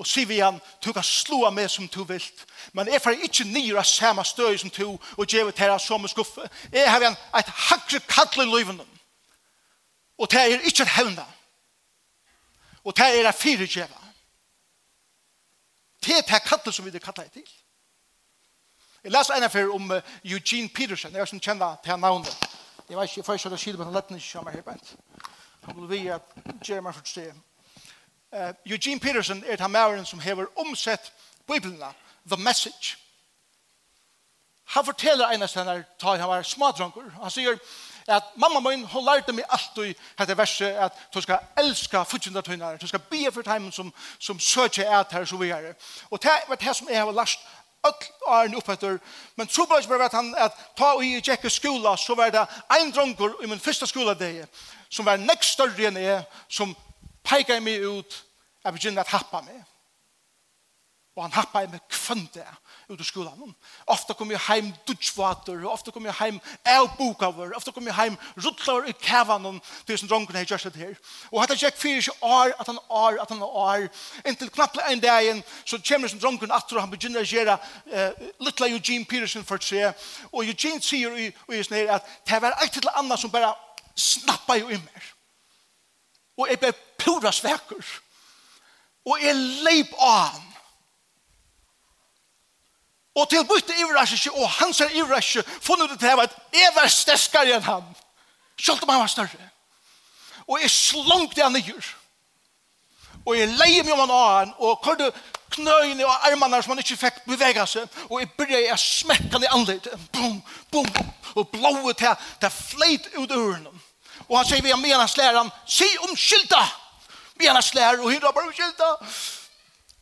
Og 0.00 0.06
sier 0.06 0.26
vi 0.26 0.38
han, 0.40 0.60
du 0.84 0.92
kan 0.96 1.04
slå 1.04 1.42
av 1.44 1.52
meg 1.52 1.68
som 1.68 1.88
du 1.92 2.00
vil, 2.08 2.24
men 2.72 2.88
jeg 2.88 3.02
får 3.04 3.18
ikke 3.26 3.44
nye 3.44 3.76
av 3.76 3.84
samme 3.84 4.24
støy 4.24 4.56
som 4.56 4.72
du, 4.72 4.94
og 4.96 5.26
gjør 5.28 5.50
det 5.50 5.60
her 5.60 5.76
som 5.78 6.00
en 6.00 6.08
skuffe. 6.08 6.46
Jeg 6.72 6.88
har 6.88 7.04
en, 7.04 7.16
et 7.36 7.50
hakre 7.68 8.00
kattel 8.08 8.46
i 8.46 8.48
livet, 8.48 8.80
og 10.16 10.30
det 10.32 10.40
er 10.40 10.64
ikke 10.64 10.86
et 10.86 10.94
hevne, 10.96 11.26
og 12.84 12.96
det 12.96 13.10
er 13.10 13.28
et 13.28 13.36
fire 13.36 13.68
gjeva. 13.68 14.06
Det 16.00 16.16
er 16.16 16.24
det 16.24 16.42
kattel 16.48 16.72
som 16.72 16.84
vi 16.84 16.90
det 16.90 17.02
kattel 17.02 17.28
til. 17.28 17.44
Jeg 19.04 19.12
leser 19.12 19.34
en 19.34 19.44
av 19.44 19.74
om 19.74 19.92
Eugene 20.24 20.68
Peterson, 20.68 21.12
jeg 21.12 21.20
er 21.20 21.28
som 21.28 21.40
kjenner 21.40 21.76
til 21.84 22.00
navnet. 22.00 22.49
Jeg 22.90 22.98
vet 22.98 23.04
ikke, 23.04 23.18
jeg 23.18 23.24
får 23.24 23.32
ikke 23.32 23.58
skille 23.58 23.78
på 23.78 23.84
den 23.84 23.94
lettene 23.94 24.18
ikke 24.18 24.32
kommer 24.32 24.50
her 24.50 24.62
bent. 24.62 24.96
Han 25.62 25.76
vil 25.76 25.90
vi 25.90 26.06
at 26.08 26.22
Jeremy 26.68 26.92
for 26.92 27.02
se. 27.04 27.32
Uh, 28.32 28.38
Eugene 28.66 29.00
Peterson 29.00 29.44
er 29.46 29.56
den 29.56 29.70
mæren 29.70 30.06
som 30.06 30.18
har 30.18 30.46
omsett 30.56 31.12
Bibelen, 31.46 31.82
The 32.26 32.42
Message. 32.42 32.96
Han 34.64 34.84
forteller 34.84 35.28
en 35.28 35.42
av 35.42 35.48
stedene 35.48 35.84
da 36.02 36.16
han 36.16 36.28
var 36.28 36.42
smadranker. 36.42 37.10
Han 37.22 37.30
sier 37.30 37.58
at 38.08 38.22
mamma 38.36 38.60
min, 38.60 38.84
hun 38.86 39.04
lærte 39.04 39.32
meg 39.32 39.46
alltid 39.50 39.94
dette 40.18 40.36
verset 40.38 40.78
at 40.86 40.98
du 41.14 41.20
skal 41.20 41.38
elska 41.58 42.02
fudgjende 42.02 42.42
tøyner, 42.42 42.76
du 42.76 42.86
skal 42.86 43.02
be 43.10 43.30
for 43.32 43.42
dem 43.42 43.70
som, 43.72 43.92
som 44.18 44.40
søker 44.40 45.00
et 45.00 45.12
her, 45.12 45.24
så 45.24 45.36
videre. 45.36 45.74
Og 46.10 46.22
det 46.22 46.30
var 46.48 46.54
det 46.54 46.76
som 46.76 46.88
jeg 46.90 47.00
har 47.00 47.12
lært 47.12 47.38
öll 47.84 48.28
åren 48.28 48.54
oppetter. 48.54 48.98
Men 49.34 49.48
så 49.48 49.66
bara 49.66 49.78
ikke 49.78 49.88
bare 49.98 50.08
han 50.12 50.34
at 50.38 50.52
ta 50.76 50.92
og 50.94 51.04
i 51.04 51.20
tjekke 51.20 51.50
skola, 51.50 51.96
så 51.96 52.14
var 52.14 52.30
det 52.30 52.46
en 52.80 52.90
drunkor 52.90 53.44
i 53.44 53.46
min 53.46 53.60
första 53.60 53.86
skola 53.86 54.14
det 54.14 54.46
som 54.88 55.04
var 55.04 55.16
nekst 55.16 55.52
större 55.52 55.86
än 55.86 55.96
jeg, 55.96 56.22
som 56.48 56.74
peikar 57.22 57.60
mig 57.60 57.74
ut, 57.74 58.24
att 58.64 58.74
begynner 58.74 59.00
at 59.00 59.08
happa 59.08 59.42
meg 59.42 59.64
og 61.20 61.26
han 61.26 61.34
happa 61.36 61.60
i 61.60 61.68
meg 61.68 61.82
kvønte 61.92 62.40
ut 62.88 62.94
av 62.96 63.04
skolan. 63.04 63.50
Ofta 63.92 64.14
kom 64.16 64.30
jeg 64.32 64.40
heim 64.46 64.70
dutjvater, 64.88 65.66
ofta 65.68 65.92
kom 65.92 66.06
jeg 66.08 66.16
heim 66.16 66.38
elbokaver, 66.64 67.52
ofta 67.58 67.74
kom 67.76 67.84
jeg 67.90 67.96
heim 67.98 68.16
ruttlaver 68.40 68.88
i 68.88 68.94
kavan, 68.96 69.60
til 69.84 70.00
som 70.00 70.08
dronken 70.08 70.38
hei 70.38 70.46
gjørst 70.48 70.70
det 70.72 70.80
her. 70.80 70.96
Og 71.28 71.42
hatt 71.42 71.52
jeg 71.60 71.76
fyrir 71.76 72.00
ikke 72.00 72.16
år, 72.24 72.54
at 72.56 72.72
han 72.72 72.80
år, 72.88 73.20
at 73.20 73.28
han 73.28 73.44
år, 73.44 73.86
inntil 74.24 74.48
knapple 74.54 74.88
en 74.88 75.04
dagen, 75.04 75.44
så 75.68 75.76
kommer 75.84 76.08
som 76.08 76.22
dronken 76.24 76.56
atter, 76.56 76.78
og 76.78 76.86
han 76.86 76.94
begynner 76.94 77.20
å 77.20 77.28
gjøre 77.28 77.60
uh, 77.60 78.26
littla 78.40 78.72
Eugene 78.72 79.04
Peterson 79.04 79.44
for 79.44 79.60
tre, 79.60 79.92
og 80.32 80.48
Eugene 80.48 80.80
sier 80.80 81.20
i, 81.20 81.28
i 81.28 81.60
sånn 81.60 81.82
her 81.82 81.98
at 82.00 82.12
det 82.24 82.40
var 82.40 82.56
eit 82.64 82.72
til 82.72 82.88
anna 82.96 83.20
som 83.20 83.32
bare 83.34 83.52
snappa 83.92 84.56
jo 84.56 84.72
i 84.72 84.80
mer. 84.80 85.16
Og 86.40 86.48
jeg 86.48 86.64
ble 86.64 86.72
pura 86.96 87.28
svekker. 87.28 87.98
Og 89.04 89.20
jeg 89.20 89.36
leip 89.66 89.92
av 90.00 90.30
han 90.30 90.49
Og 93.20 93.28
til 93.28 93.44
bytte 93.44 93.76
ivrasje 93.82 94.30
og 94.32 94.48
han 94.56 94.72
ser 94.74 94.92
ivrasje 94.96 95.42
funnet 95.60 95.90
det 95.92 95.98
til 96.00 96.22
at 96.24 96.36
jeg 96.56 96.72
var 96.76 96.88
sterskere 96.88 97.56
enn 97.58 97.66
han. 97.66 97.88
Selv 98.60 98.82
om 98.82 98.88
han 98.88 99.02
var 99.02 99.12
større. 99.12 99.48
Og 100.48 100.60
jeg 100.60 100.70
slunk 100.70 101.36
det 101.36 101.44
han 101.44 101.52
nyer. 101.52 101.90
Og 103.26 103.36
jeg 103.36 103.52
leier 103.60 103.84
meg 103.84 103.92
om 103.92 104.00
han 104.00 104.14
av 104.14 104.30
han 104.38 104.54
og 104.58 104.80
kørte 104.84 105.10
knøyene 105.50 106.06
og 106.06 106.26
armene 106.30 106.62
som 106.62 106.72
han 106.72 106.82
ikke 106.82 106.98
fikk 107.00 107.20
bevege 107.28 107.66
seg. 107.68 108.00
Og 108.08 108.22
jeg 108.22 108.32
begynte 108.38 108.74
å 108.74 108.80
smekke 108.80 109.32
han 109.34 109.44
i 109.44 109.52
anledet. 109.58 110.08
Bum, 110.14 110.40
bum, 110.72 110.88
boom. 110.96 111.12
Og 111.36 111.52
blået 111.52 112.00
til 112.00 112.16
til 112.40 112.56
fleit 112.56 113.06
ut 113.16 113.30
av 113.30 113.36
ørene. 113.36 113.72
Og 114.28 114.36
han 114.38 114.46
sier 114.46 114.62
vi 114.62 114.72
har 114.72 114.80
med 114.80 114.96
hans 114.96 115.16
lærer 115.18 115.50
si 115.66 115.88
om 116.06 116.16
skylda! 116.16 116.62
Med 117.40 117.52
hans 117.52 117.74
lærer 117.74 118.00
og 118.00 118.10
hyrer 118.10 118.32
bare 118.32 118.48
om 118.48 118.54
skylda! 118.54 118.90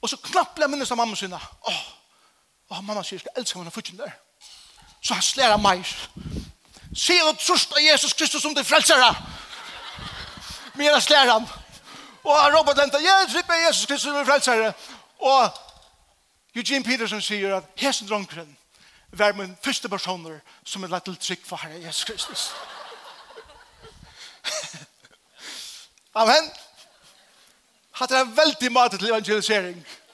Og 0.02 0.10
så 0.10 0.16
knapper 0.30 0.62
jeg 0.64 0.70
minnes 0.70 0.90
av 0.92 1.00
mamma 1.00 1.16
sinne. 1.18 1.38
Åh, 1.68 1.80
Og 2.68 2.84
mamma 2.84 3.02
sier, 3.02 3.18
skal 3.18 3.30
elske 3.36 3.58
henne 3.58 3.70
fortjen 3.70 3.98
der. 3.98 4.10
Så 5.00 5.14
han 5.14 5.22
slår 5.22 5.54
av 5.56 5.62
meg. 5.62 5.84
Se 6.96 7.16
og 7.24 7.38
trøst 7.38 7.72
av 7.72 7.80
Jesus 7.82 8.12
Kristus 8.12 8.42
som 8.42 8.54
det 8.54 8.66
frelser 8.66 9.00
deg. 9.00 9.14
Men 10.74 10.86
jeg 10.86 11.02
slår 11.02 11.32
han. 11.32 11.48
Og 12.28 12.54
Robert 12.54 12.76
Lenta, 12.76 12.98
jeg 13.00 13.28
trykk 13.32 13.52
Jesus 13.66 13.86
Kristus 13.86 14.08
som 14.10 14.18
det 14.18 14.26
frelser 14.26 14.62
deg. 14.62 14.88
Og 15.18 15.50
Eugene 16.56 16.84
Peterson 16.84 17.22
sier 17.22 17.56
at 17.56 17.64
hesen 17.76 18.08
dronkeren 18.08 18.56
var 19.10 19.32
min 19.32 19.56
første 19.64 19.88
personer 19.88 20.40
som 20.64 20.84
er 20.84 20.92
lett 20.92 21.04
til 21.08 21.16
trykk 21.16 21.46
for 21.46 21.56
Herre 21.62 21.80
Jesus 21.80 22.04
Kristus. 22.04 22.50
Amen. 26.20 26.50
Hatt 27.92 28.12
er 28.12 28.20
en 28.26 28.36
veldig 28.36 28.72
mat 28.72 28.90
til 28.98 29.08
evangelisering. 29.08 29.76
Amen 29.78 30.07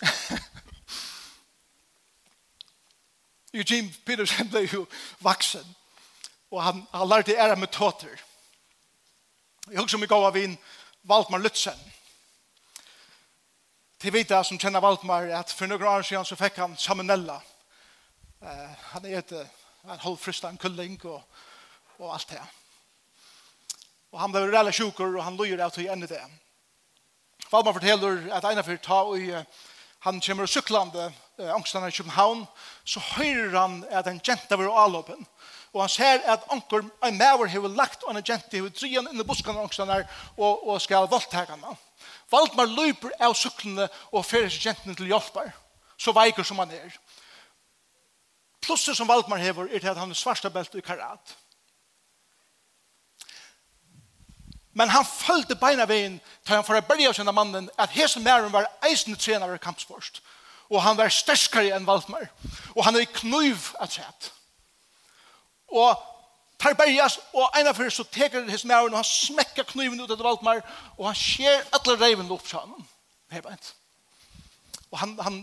Eugene 3.54 3.90
Petersen 4.06 4.50
ble 4.50 4.60
jo 4.70 4.86
vaksen, 5.24 5.76
og 6.50 6.62
han, 6.62 6.86
han 6.94 7.08
lærte 7.08 7.34
ære 7.34 7.56
metoder. 7.58 8.20
Jeg 9.70 9.78
husker 9.80 9.98
meg 10.02 10.12
av 10.14 10.36
en 10.36 10.58
Valdmar 11.06 11.40
Lutzen. 11.42 11.78
Til 14.00 14.14
vita 14.14 14.42
som 14.46 14.58
kjenner 14.58 14.80
Valdmar, 14.80 15.28
at 15.36 15.52
for 15.52 15.66
noen 15.68 15.82
år 15.84 16.02
siden 16.06 16.24
så 16.24 16.38
fikk 16.38 16.56
han 16.62 16.76
salmonella. 16.78 17.40
Uh, 18.40 18.70
han 18.94 19.04
er 19.04 19.18
et, 19.18 19.32
en 19.84 20.04
halvfrista, 20.06 20.48
en 20.48 20.58
kulling 20.58 20.96
og, 21.04 21.20
og 21.98 22.14
alt 22.14 22.30
det. 22.32 22.40
Og 24.10 24.20
han 24.22 24.32
ble 24.32 24.46
reelle 24.46 24.72
sjukker, 24.72 25.10
og 25.18 25.24
han 25.26 25.36
løyer 25.36 25.60
av 25.66 25.74
til 25.74 25.90
ende 25.92 26.08
det. 26.10 26.22
Valdmar 27.50 27.76
forteller 27.76 28.30
at 28.32 28.46
en 28.46 28.62
av 28.62 28.66
fyrt 28.66 28.86
ta 28.86 29.02
og 29.10 29.18
uh, 29.20 29.44
han 30.00 30.20
kommer 30.20 30.46
og 30.46 30.48
syklande 30.48 31.10
eh, 31.38 31.50
angstene 31.54 31.88
i 31.88 31.96
København, 31.96 32.46
så 32.84 33.00
hører 33.16 33.58
han 33.58 33.84
at 33.90 34.06
en 34.08 34.20
jenta 34.26 34.56
var 34.56 34.72
avlåpen. 34.84 35.26
Og 35.72 35.82
han 35.82 35.92
ser 35.92 36.24
at 36.26 36.46
anker, 36.50 36.86
en 37.04 37.18
maver 37.18 37.52
har 37.52 37.68
lagt 37.76 38.04
en 38.08 38.22
jenta 38.24 38.56
i 38.56 38.62
han 38.96 39.10
inn 39.12 39.20
i 39.20 39.26
buskene 39.26 39.60
angstene 39.60 40.00
og, 40.36 40.66
og 40.68 40.80
skal 40.80 41.08
voldtake 41.10 41.52
han. 41.52 41.76
Valdmar 42.30 42.66
løper 42.70 43.12
av 43.20 43.34
syklene 43.34 43.88
og 44.10 44.24
fører 44.24 44.48
seg 44.48 44.70
jentene 44.70 44.96
til 44.96 45.10
hjelper, 45.10 45.52
så 45.98 46.14
veiker 46.16 46.46
som 46.46 46.58
han 46.62 46.72
er. 46.72 46.96
Plusset 48.64 48.96
som 48.96 49.08
Valdmar 49.08 49.40
hever 49.40 49.68
er 49.68 49.82
til 49.82 49.92
at 49.92 50.00
han 50.00 50.10
er 50.10 50.18
svarstabelt 50.18 50.74
i 50.74 50.84
karat. 50.84 51.36
Men 54.72 54.90
han 54.90 55.06
følte 55.06 55.56
beina 55.58 55.86
veien 55.88 56.20
til 56.46 56.54
han 56.54 56.66
for 56.66 56.78
å 56.78 56.84
berge 56.86 57.08
av 57.10 57.16
sinne 57.18 57.34
mannen 57.34 57.66
at 57.80 57.94
hese 57.94 58.22
mæren 58.22 58.52
var 58.52 58.68
eisende 58.86 59.18
trener 59.18 59.54
i 59.54 59.62
kampsforst. 59.62 60.20
Og 60.70 60.82
han 60.84 60.98
var 60.98 61.10
sterskere 61.10 61.74
enn 61.74 61.88
Valdmar. 61.88 62.28
Og 62.76 62.84
han 62.86 62.96
er 62.96 63.06
i 63.06 63.10
knuiv 63.10 63.72
at 63.82 63.96
sett. 63.96 64.30
Og 65.74 65.98
tar 66.60 66.76
berges, 66.78 67.18
og 67.34 67.50
en 67.58 67.70
av 67.70 67.76
fyrir 67.78 67.94
så 67.94 68.04
teker 68.04 68.46
hese 68.50 68.68
mæren 68.68 68.92
og 68.92 69.00
han 69.00 69.08
smekker 69.08 69.66
knuiven 69.72 70.00
ut 70.02 70.10
av 70.14 70.22
Valdmar 70.22 70.62
og 70.98 71.06
han 71.08 71.18
skjer 71.18 71.66
alle 71.74 71.98
reiven 71.98 72.30
opp 72.30 72.46
til 72.46 72.60
han. 72.60 72.88
Hei 73.32 73.42
beint 73.42 73.74
og 74.90 74.98
han, 74.98 75.12
han, 75.22 75.36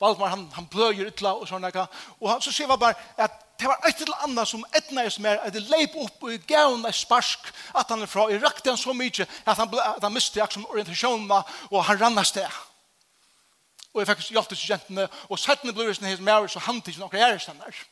Valdemar, 0.00 0.30
han, 0.30 0.44
han 0.54 0.66
bløyer 0.70 1.08
ytla 1.10 1.34
og 1.34 1.48
sånne, 1.50 1.72
og 2.20 2.28
han, 2.30 2.42
så 2.44 2.52
ser 2.54 2.68
vi 2.70 2.76
bare 2.78 2.94
at 3.18 3.40
det 3.58 3.68
var 3.70 3.86
et 3.86 4.00
eller 4.02 4.24
annet 4.26 4.48
som 4.48 4.62
etna 4.74 5.04
er 5.04 5.12
som 5.14 5.26
er, 5.26 5.38
at 5.42 5.54
det 5.54 5.62
leip 5.70 5.94
opp 5.98 6.24
og 6.26 6.46
gav 6.50 6.72
en 6.74 6.86
sparsk 6.94 7.50
at 7.78 7.90
han 7.90 8.02
er 8.02 8.10
fra, 8.10 8.26
og 8.26 8.42
rakte 8.42 8.70
han 8.70 8.78
så 8.78 8.94
mykje 8.94 9.26
at 9.44 9.58
han, 9.58 9.70
at 9.70 10.02
han 10.02 10.14
miste 10.14 10.42
akkurat 10.42 10.70
orientasjonen 10.70 11.30
og 11.30 11.80
han 11.86 12.00
rann 12.00 12.18
av 12.18 12.26
sted. 12.26 12.60
Og 13.92 14.00
jeg 14.00 14.08
fikk 14.08 14.32
hjelp 14.32 14.48
til 14.50 14.62
jentene, 14.70 15.08
og 15.28 15.38
settene 15.38 15.74
ble 15.76 15.92
sånn 15.92 16.08
hans 16.08 16.24
mer, 16.24 16.46
så 16.48 16.62
han 16.64 16.80
tidsen 16.80 17.04
akkurat 17.06 17.28
er 17.28 17.36
i 17.36 17.42
stedet. 17.42 17.82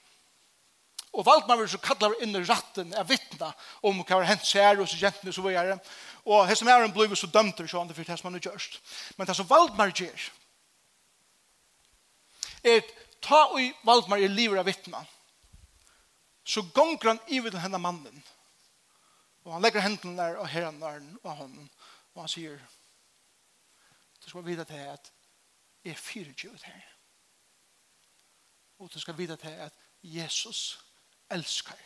Og 1.10 1.26
Valdemar 1.26 1.58
var 1.58 1.70
så 1.70 1.78
kallar 1.82 2.14
inn 2.22 2.34
i 2.38 2.42
ratten 2.46 2.94
av 2.96 3.08
vittna 3.10 3.50
om 3.82 3.98
hva 4.00 4.20
var 4.20 4.28
hent 4.30 4.46
seg 4.46 4.78
og 4.78 4.88
så 4.88 5.10
så 5.32 5.42
var 5.42 5.56
jeg. 5.56 5.78
Og 6.24 6.46
hans 6.46 6.62
mer 6.62 6.86
ble 6.94 7.16
så 7.16 7.26
dømt, 7.26 7.62
så 7.66 7.78
han 7.78 7.88
det 7.88 7.96
fyrt 7.98 8.12
hans 8.14 8.24
man 8.24 8.34
er 8.38 8.46
gjørst. 8.46 8.78
Men 9.18 9.26
det 9.26 9.36
som 9.36 9.48
Valdemar 9.50 9.90
gjør, 9.90 10.30
er 12.64 12.84
ta 13.22 13.44
og 13.52 13.84
Valdmar 13.86 14.20
er 14.20 14.32
livet 14.32 14.60
av 14.60 14.68
vittna. 14.68 15.00
Så 16.44 16.62
gonger 16.74 17.12
han 17.12 17.20
i 17.28 17.40
til 17.40 17.60
henne 17.60 17.78
mannen. 17.78 18.22
Og 19.44 19.52
han 19.54 19.62
legger 19.62 19.84
hendene 19.84 20.16
der 20.18 20.38
og 20.40 20.48
herren 20.48 20.80
der 20.80 21.00
og 21.22 21.36
han. 21.36 21.70
Og 22.14 22.22
han 22.22 22.28
sier, 22.28 22.58
du 24.24 24.28
skal 24.28 24.46
vite 24.46 24.64
til 24.64 24.88
at 24.92 25.12
jeg 25.84 25.94
er 25.94 26.00
fyrer 26.00 26.28
ikke 26.28 26.50
ut 26.50 26.62
her. 26.62 26.82
Og 28.78 28.90
du 28.92 29.00
skal 29.00 29.16
vite 29.18 29.36
til 29.36 29.48
at 29.48 29.74
Jesus 30.02 30.80
elsker 31.30 31.76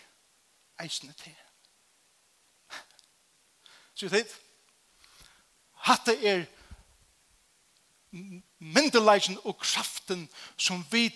eisene 0.81 1.12
til. 1.12 1.37
Så 3.95 4.09
det, 4.09 4.26
hatt 5.87 6.09
er 6.09 6.47
myndelagen 8.59 9.38
og 9.44 9.59
kraften 9.59 10.28
som 10.56 10.85
vi 10.90 11.11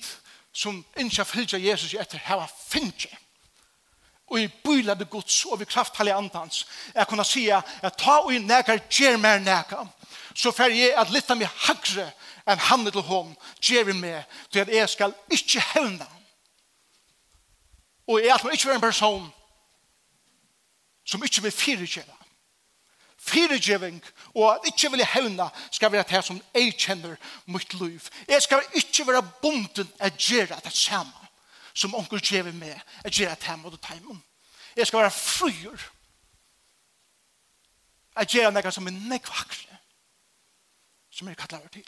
som 0.52 0.85
ikke 0.97 1.25
fylgja 1.25 1.59
Jesus 1.59 1.95
etter 1.95 2.19
hava 2.19 2.49
finnje. 2.69 3.12
Og 4.28 4.40
i 4.43 4.49
bylade 4.64 5.07
gods 5.09 5.45
og 5.45 5.61
vi 5.61 5.64
kraft 5.64 5.97
halde 5.97 6.14
andans. 6.14 6.67
Jeg 6.95 7.07
kunne 7.07 7.25
si 7.25 7.47
at 7.49 7.95
ta 7.99 8.19
og 8.25 8.35
i 8.35 8.38
nekar 8.43 8.83
gjer 8.90 9.17
mer 9.17 9.38
nekar. 9.38 9.87
Så 10.35 10.52
fer 10.52 10.75
jeg 10.75 10.97
at 10.99 11.11
litta 11.11 11.35
meg 11.35 11.49
hagre 11.64 12.11
enn 12.49 12.61
han 12.69 12.85
til 12.90 13.02
hon 13.05 13.35
gjer 13.61 13.87
vi 13.88 13.97
med 13.97 14.23
til 14.52 14.64
at 14.64 14.73
jeg 14.73 14.88
skal 14.88 15.14
ikke 15.31 15.62
hevna. 15.73 16.07
Og 18.09 18.23
jeg 18.25 18.35
at 18.35 18.45
man 18.45 18.52
ikke 18.52 18.71
er 18.71 18.75
en 18.75 18.81
person 18.81 19.33
som 21.05 21.25
ikke 21.25 21.43
vil 21.43 21.52
fyrirgjera 21.52 22.17
fyrirgjøving 23.28 24.00
og 24.35 24.47
at 24.54 24.68
ikkje 24.73 24.90
vilja 24.90 25.06
hevna 25.12 25.49
skal 25.70 25.92
være 25.92 26.08
det 26.11 26.25
som 26.25 26.40
jeg 26.54 26.75
kjenner 26.78 27.16
mitt 27.47 27.75
liv. 27.80 28.08
Jeg 28.28 28.42
skal 28.42 28.64
ikke 28.75 29.06
være 29.06 29.23
bunden 29.42 29.92
at 29.99 30.18
gjøre 30.18 30.61
det 30.64 30.73
samme 30.73 31.28
som 31.75 31.94
onkel 31.94 32.20
gjør 32.20 32.52
med 32.52 32.75
at 33.04 33.12
gjøre 33.12 33.35
det 33.35 33.44
her 33.44 33.56
mot 33.56 33.80
teimen. 33.82 34.23
Jeg 34.76 34.87
skal 34.87 34.99
være 34.99 35.11
fryer 35.11 35.88
at 38.16 38.28
gjøre 38.28 38.52
noe 38.52 38.73
som 38.73 38.87
er 38.87 39.00
nekvakre 39.11 39.78
som 41.11 41.28
jeg 41.28 41.37
over 41.52 41.68
til. 41.73 41.87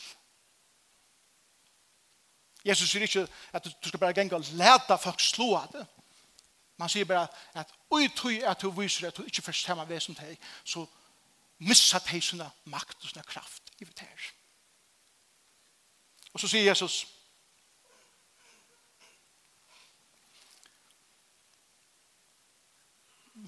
Jesus 2.65 2.91
sier 2.91 3.03
ikke 3.03 3.27
at 3.53 3.65
du 3.65 3.89
skal 3.89 4.01
bare 4.01 4.13
gjenge 4.13 4.37
og 4.37 4.45
lete 4.59 4.99
folk 5.01 5.21
slå 5.21 5.55
av 5.57 5.71
det. 5.73 5.87
Man 6.81 6.89
sier 6.89 7.05
bare 7.05 7.29
at 7.55 7.71
ui 7.93 8.09
tui 8.17 8.41
at 8.41 8.61
du 8.63 8.71
viser 8.71 9.09
at 9.09 9.17
du 9.17 9.23
ikke 9.25 9.43
først 9.43 9.67
hemma 9.69 9.99
som 10.01 10.15
deg, 10.15 10.37
så 10.65 10.87
missa 11.61 12.01
de 12.05 12.21
sånne 12.25 12.47
makt 12.73 13.03
og 13.03 13.11
sånne 13.11 13.27
kraft 13.29 13.73
i 13.81 13.85
det 13.85 14.01
her. 14.01 14.29
Og 16.33 16.41
så 16.41 16.49
sier 16.49 16.69
Jesus, 16.69 17.03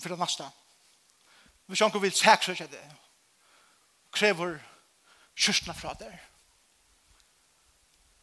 for 0.00 0.12
det 0.12 0.18
neste, 0.18 0.48
hvis 1.70 1.80
han 1.80 1.94
vil 2.02 2.12
sækse 2.12 2.56
seg 2.58 2.70
det, 2.72 2.84
krever 4.12 4.58
kyrstene 5.36 5.74
fra 5.76 5.94
der, 6.00 6.18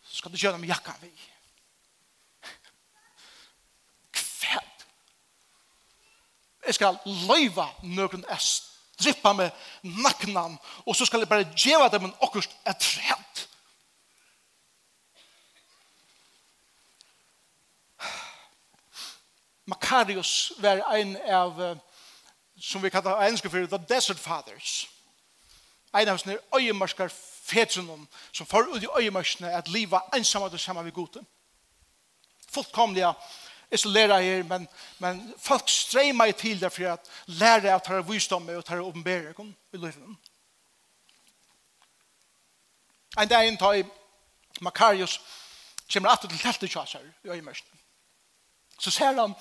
så 0.05 0.21
skal 0.21 0.31
du 0.33 0.37
gjøre 0.37 0.57
dem 0.57 0.69
jakka 0.69 0.93
vi. 1.01 1.11
Kvæl. 4.13 4.73
Jeg 6.67 6.77
skal 6.77 6.99
løyva 7.05 7.71
nøkken 7.83 8.25
est 8.29 8.68
drippa 9.03 9.33
med 9.33 9.49
naknan, 9.83 10.57
og 10.85 10.95
så 10.95 11.05
skal 11.05 11.19
jeg 11.19 11.29
bare 11.29 11.47
djeva 11.55 11.87
dem 11.87 12.05
en 12.05 12.15
okkurst 12.19 12.55
et 12.67 12.77
trent. 12.77 13.45
Makarios 19.69 20.51
var 20.57 20.81
en 20.95 21.17
av, 21.17 21.77
som 22.59 22.83
vi 22.83 22.89
kallar 22.89 23.21
engelske 23.25 23.49
for, 23.49 23.65
The 23.65 23.77
Desert 23.89 24.19
Fathers. 24.19 24.87
En 25.93 26.09
av 26.09 26.17
sånne 26.21 26.37
øyemarskar 26.53 27.09
fetrunnen, 27.49 28.07
som 28.31 28.45
får 28.45 28.69
ut 28.75 28.83
i 28.83 28.91
øyemarskene 28.99 29.51
at 29.53 29.69
liva 29.69 30.01
ensamhet 30.13 30.53
og 30.53 30.59
sammen 30.59 30.85
vi 30.85 30.91
gode. 30.93 31.21
Fullkomlige 32.49 33.13
isolera 33.71 34.21
er, 34.23 34.43
men, 34.43 34.67
men 34.99 35.33
folk 35.37 35.69
streima 35.69 36.25
i 36.25 36.31
til 36.31 36.61
det 36.61 36.71
for 36.73 36.93
at 36.93 37.09
lære 37.25 37.75
at 37.75 37.87
her 37.87 38.01
visdomme 38.01 38.57
og 38.57 38.63
her 38.67 38.81
åpenbærer 38.81 39.33
kom 39.33 39.55
i 39.73 39.77
løyfen. 39.77 40.17
En 43.19 43.27
dag 43.27 43.47
innta 43.47 43.71
i 43.71 43.83
Makarius 44.61 45.21
kommer 45.93 46.09
alltid 46.09 46.29
til 46.29 46.39
teltet 46.39 46.69
kjasar 46.69 47.01
i 47.23 47.27
øyemørsen. 47.27 47.67
Så 48.79 48.91
ser 48.91 49.05
han 49.05 49.35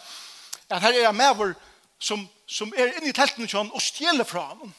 at 0.71 0.83
her 0.83 0.93
er 0.93 1.09
en 1.09 1.17
maver 1.17 1.55
som, 1.99 2.29
som 2.47 2.73
er 2.77 2.93
inne 2.97 3.09
i 3.09 3.13
teltet 3.13 3.51
kjasar 3.51 3.73
og 3.73 3.83
stjeler 3.83 4.25
fra 4.25 4.41
honom. 4.41 4.75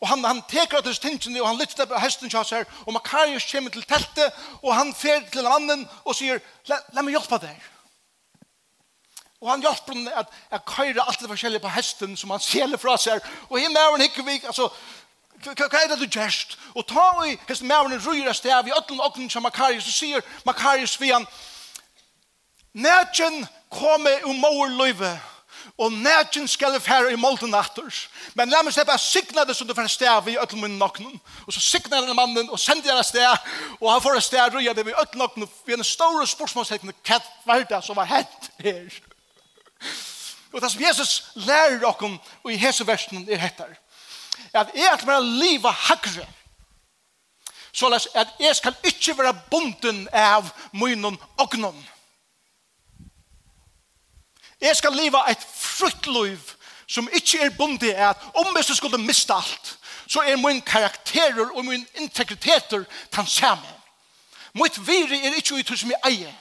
Og 0.00 0.08
han, 0.08 0.22
han 0.24 0.42
teker 0.46 0.78
av 0.78 0.84
disse 0.86 1.02
tingene, 1.02 1.40
og 1.42 1.48
han 1.48 1.58
lytter 1.58 1.88
på 1.90 1.98
hesten 1.98 2.30
til 2.30 2.44
seg, 2.46 2.68
og 2.86 2.94
Makarius 2.94 3.48
kommer 3.50 3.72
til 3.74 3.82
teltet, 3.82 4.36
og 4.62 4.70
han 4.74 4.92
fer 4.94 5.24
til 5.32 5.48
mannen 5.48 5.82
og 6.04 6.14
sier, 6.14 6.38
la, 6.70 6.78
meg 7.00 7.16
hjelpe 7.16 7.40
deg. 7.42 7.66
Og 9.40 9.50
han 9.50 9.62
hjelper 9.62 9.94
henne 9.94 10.14
at 10.18 10.30
jeg 10.50 10.66
køyre 10.66 11.02
alt 11.02 11.20
det 11.22 11.30
forskjellige 11.30 11.62
på 11.62 11.74
hesten 11.74 12.16
som 12.18 12.30
han 12.34 12.42
sjeler 12.42 12.78
fra 12.78 12.94
seg, 12.98 13.26
og 13.50 13.58
henne 13.58 13.78
er 13.78 13.94
en 13.94 14.06
hikkevik, 14.06 14.46
altså, 14.46 14.70
hva 15.42 15.66
er 15.78 15.92
det 15.92 16.00
du 16.00 16.06
gjerst? 16.06 16.56
Og 16.74 16.86
ta 16.86 17.10
i 17.26 17.36
hesten 17.48 17.70
med 17.70 17.76
henne 17.76 18.00
røyre 18.02 18.34
sted, 18.34 18.54
i 18.66 18.74
øtlen 18.74 19.02
og 19.02 19.18
som 19.30 19.42
Makarius, 19.46 19.86
og 19.86 19.94
sier 19.94 20.26
Makarius 20.46 20.98
vi 21.00 21.10
han, 21.14 21.26
Nætjen 22.78 23.46
kommer 23.70 24.22
om 24.28 24.36
mor 24.38 24.68
løyve, 24.70 25.10
og 25.76 25.92
nætjen 25.92 26.48
skal 26.48 26.72
jeg 26.72 26.82
fære 26.82 27.12
i 27.12 27.16
molten 27.20 27.50
natter. 27.50 27.90
Men 28.34 28.50
la 28.50 28.62
meg 28.62 28.74
slippe 28.74 28.94
jeg 28.94 29.04
signa 29.04 29.44
det 29.46 29.56
som 29.56 29.68
du 29.68 29.74
får 29.76 29.90
stav 29.92 30.28
i 30.28 30.38
øtlen 30.40 30.62
min 30.62 30.78
noknen. 30.78 31.20
Og 31.46 31.52
så 31.54 31.60
signa 31.60 32.00
denne 32.00 32.16
mannen 32.16 32.50
og 32.50 32.58
sender 32.58 32.94
jeg 32.94 33.04
sted, 33.04 33.50
og 33.80 33.92
han 33.92 34.02
får 34.02 34.20
sted 34.26 34.54
røya 34.54 34.74
det 34.74 34.86
vi 34.86 34.96
øtlen 34.96 35.22
noknen, 35.22 35.50
vi 35.66 35.76
er 35.76 35.82
en 35.82 35.86
stor 35.86 36.24
spørsmålstekne, 36.24 36.94
hva 37.06 37.20
var 37.46 37.66
det 37.68 37.82
som 37.84 37.98
var 37.98 38.08
hent 38.10 38.50
her? 38.58 38.88
Og 40.52 40.62
det 40.62 40.70
som 40.72 40.82
Jesus 40.82 41.12
lærer 41.34 41.78
dere 41.78 42.18
og 42.42 42.50
i 42.52 42.56
hese 42.56 42.86
versen 42.86 43.28
er 43.28 43.38
hettar, 43.38 43.76
at 44.54 44.72
jeg 44.74 44.96
skal 44.96 45.08
være 45.08 45.24
livet 45.24 45.72
hakre, 45.72 46.26
så 47.72 47.92
at 48.14 48.28
jeg 48.40 48.56
skal 48.56 48.74
ikke 48.84 49.18
være 49.18 49.36
bunden 49.50 50.08
av 50.12 50.50
munnen 50.72 51.18
og 51.38 51.54
noen 51.60 51.86
Jeg 54.60 54.76
skal 54.76 54.92
leve 54.92 55.20
et 55.30 55.46
fruktliv 55.54 56.38
som 56.88 57.08
ikke 57.12 57.40
er 57.40 57.50
bundet 57.50 57.94
at 57.94 58.16
om 58.34 58.56
jeg 58.56 58.76
skulle 58.76 58.98
miste 58.98 59.34
alt, 59.34 59.78
så 60.08 60.20
er 60.20 60.36
min 60.36 60.62
karakterer 60.62 61.50
og 61.54 61.64
min 61.64 61.86
integriteter 61.94 62.84
den 63.16 63.26
samme. 63.26 63.68
Mitt 64.54 64.86
viri 64.86 65.26
er 65.26 65.34
ikke 65.36 65.54
ut 65.54 65.78
som 65.78 65.90
jeg 65.90 66.00
eier. 66.04 66.32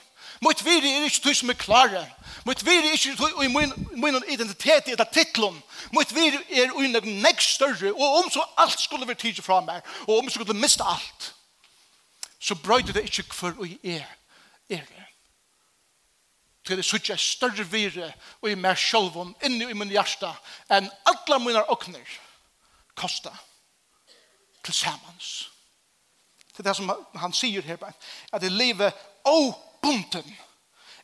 Mitt 0.41 0.65
viri 0.65 0.91
er 0.91 1.03
ikke 1.03 1.29
ut 1.29 1.37
som 1.37 1.49
jeg 1.49 1.57
klarer. 1.57 2.05
Mitt 2.45 2.65
viri 2.65 2.87
er 2.87 2.91
ikke 2.91 3.11
ut 3.11 3.43
i 3.43 3.47
min, 3.47 3.73
min 3.91 4.23
identitet 4.27 4.87
eller 4.87 5.05
titlen. 5.13 5.57
Mitt 5.91 6.15
viri 6.15 6.39
er 6.49 6.71
ut 6.71 6.87
noen 6.93 7.19
nek 7.21 7.41
større. 7.41 7.91
Og 7.93 8.21
om 8.21 8.31
så 8.31 8.45
alt 8.57 8.79
skulle 8.79 9.07
være 9.07 9.19
tidlig 9.19 9.43
fra 9.43 9.59
meg, 9.61 9.81
og 10.07 10.17
om 10.17 10.29
jeg 10.29 10.37
skulle 10.37 10.53
miste 10.53 10.83
alt, 10.83 11.33
så 12.39 12.55
brøyde 12.55 12.93
det 12.93 13.03
ikke 13.09 13.27
for 13.33 13.57
å 13.59 13.67
jeg 13.67 14.05
er. 14.69 14.85
det? 14.87 15.06
til 16.67 16.77
det 16.77 16.85
suttje 16.85 17.17
større 17.17 17.65
vire 17.71 18.11
og 18.41 18.49
i 18.51 18.55
meg 18.59 18.77
sjølvom 18.79 19.35
inni 19.47 19.69
i 19.71 19.77
min 19.77 19.91
hjärsta 19.91 20.33
enn 20.69 20.89
alla 21.11 21.39
mine 21.39 21.63
åkner 21.71 22.17
kosta 22.97 23.31
til 24.63 24.73
samans. 24.73 25.49
Det 26.51 26.65
er 26.65 26.69
det 26.71 26.75
som 26.75 26.91
han 27.15 27.33
sier 27.33 27.61
her, 27.61 27.77
at 28.33 28.43
jeg 28.43 28.51
lever 28.51 28.91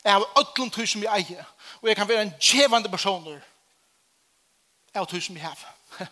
er 0.03 0.15
av 0.15 0.25
ötlun 0.39 0.71
tøy 0.73 0.85
som 0.87 1.03
jeg 1.03 1.11
eier, 1.13 1.45
og 1.81 1.87
jeg 1.87 1.95
kan 1.95 2.07
være 2.09 2.21
en 2.25 2.33
djevande 2.41 2.89
personer 2.91 3.39
av 4.95 5.07
tøy 5.07 5.21
som 5.21 5.37
jeg 5.37 5.45
har. 5.45 6.09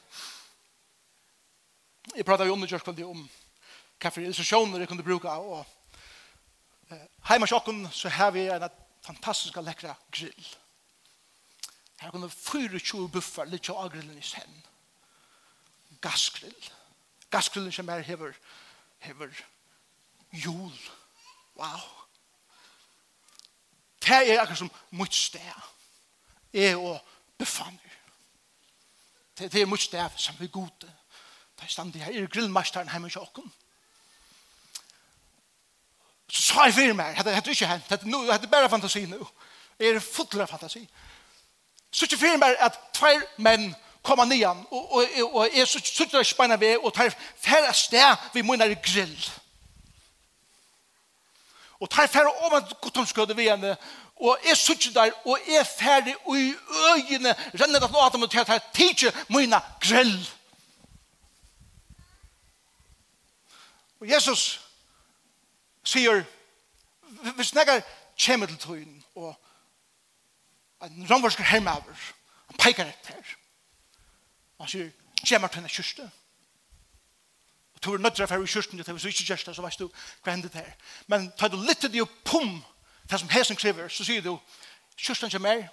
Jeg 2.15 2.25
pratar 2.27 2.45
jo 2.45 2.53
om 2.53 2.61
det 2.61 2.69
kjørskvallet 2.71 3.05
om 3.05 3.25
hva 4.01 4.09
for 4.09 4.21
illustrasjoner 4.23 4.81
jeg 4.81 4.89
kunne 4.89 5.05
bruka, 5.05 5.35
og 5.37 5.65
heima 7.29 7.49
sjokken 7.49 7.83
så 7.93 8.09
har 8.09 8.31
vi 8.35 8.47
en 8.49 8.69
fantastiska 9.01 9.61
läckra 9.61 9.95
grill. 10.11 10.47
Här 11.97 12.11
kommer 12.11 12.79
24 12.79 13.07
buffar 13.07 13.45
lite 13.45 13.71
av 13.71 13.93
grillen 13.93 14.17
i 14.17 14.21
sen. 14.21 14.61
Gasgrill. 15.99 16.65
Gasgrillen 17.29 17.71
som 17.71 17.89
är 17.89 17.99
hever 17.99 18.35
hever 19.01 19.45
jul. 20.29 20.79
Wow. 21.53 21.81
Det 23.99 24.35
är 24.35 24.39
akkurat 24.39 24.57
som 24.57 24.69
mot 24.89 25.13
sted. 25.13 25.53
är 26.51 26.77
och 26.77 27.07
befanner. 27.37 27.91
Det 29.33 29.55
är 29.55 29.65
mot 29.65 29.79
steg 29.79 30.11
som 30.15 30.35
vi 30.39 30.47
gode. 30.47 30.91
Det 31.55 31.63
är 31.63 31.67
stand 31.67 31.95
här 31.95 32.11
Er 32.11 32.27
grillmastaren 32.27 32.87
hemma 32.87 33.07
i 33.07 33.09
kjåkken. 33.09 33.51
Så 36.31 36.41
sa 36.41 36.65
jeg 36.65 36.73
fyrir 36.73 36.93
meg, 36.95 37.15
hette 37.17 37.31
er 37.31 37.49
ikke 37.51 37.67
hent, 37.67 37.89
hette 37.91 38.07
er 38.07 38.51
bare 38.51 38.69
fantasi 38.71 39.03
nu. 39.05 39.19
Jeg 39.79 39.95
er 39.95 39.99
fotler 39.99 40.45
av 40.45 40.51
fantasi. 40.53 40.85
Så 41.91 42.07
ikke 42.07 42.21
fyrir 42.21 42.39
meg 42.39 42.55
at 42.63 42.77
tver 42.95 43.19
menn 43.43 43.73
koma 44.01 44.25
nian, 44.25 44.63
og, 44.71 44.93
og, 44.95 45.03
og, 45.23 45.35
og 45.35 45.57
jeg 45.57 45.67
sutter 45.67 46.21
av 46.21 46.25
speina 46.25 46.55
ved, 46.55 46.79
og 46.79 46.93
tar 46.95 47.11
færre 47.37 47.73
sted 47.75 48.31
vi 48.33 48.45
munnar 48.47 48.71
i 48.71 48.79
grill. 48.79 49.27
Og 51.83 51.89
tar 51.91 52.07
færre 52.07 52.31
om 52.47 52.55
at 52.61 52.71
guttomskøde 52.81 53.35
vi 53.35 53.49
henne, 53.49 53.75
og 54.21 54.47
jeg 54.47 54.57
sutter 54.57 54.95
der, 54.95 55.11
og 55.25 55.37
jeg 55.49 55.67
færre 55.67 56.15
og 56.25 56.39
i 56.39 56.53
øyene 56.93 57.35
renner 57.59 57.83
at 57.83 57.95
Adam 58.05 58.23
og 58.23 58.31
tar 58.31 58.63
tidsje 58.73 59.11
munnar 59.27 59.65
grill. 59.83 60.15
Og 63.99 64.09
Jesus 64.09 64.61
sier, 65.83 66.23
hvis 67.35 67.53
nekker 67.53 67.81
kommer 68.25 68.47
til 68.47 68.57
tøyen, 68.57 69.03
og 69.15 69.35
en 70.83 71.07
romversker 71.11 71.43
hermaver, 71.43 72.13
han 72.47 72.57
peker 72.57 72.85
etter 72.85 73.13
her. 73.13 73.35
Han 74.59 74.67
sier, 74.67 74.89
kommer 75.29 75.47
til 75.47 75.61
henne 75.61 75.69
kyrste. 75.69 76.11
Og 77.73 77.81
tog 77.81 77.93
er 77.93 78.03
nødt 78.03 78.15
til 78.15 78.25
å 78.25 78.29
fære 78.29 78.43
i 78.43 78.51
kyrsten, 78.53 78.81
hvis 78.81 79.03
du 79.03 79.07
ikke 79.07 79.27
gjør 79.31 79.45
det, 79.45 79.55
så 79.55 79.65
vet 79.65 79.79
du 79.79 79.87
hva 80.23 80.33
hendet 80.35 80.57
her. 80.57 80.73
Men 81.07 81.31
tar 81.37 81.49
du 81.49 81.57
litt 81.57 81.81
til 81.81 81.93
det 81.93 82.03
og 82.03 82.13
pum, 82.25 82.59
det 83.09 83.19
som 83.19 83.29
hesen 83.29 83.57
krever, 83.57 83.89
så 83.89 84.05
sier 84.05 84.21
du, 84.21 84.35
kyrsten 84.97 85.31
kommer, 85.33 85.67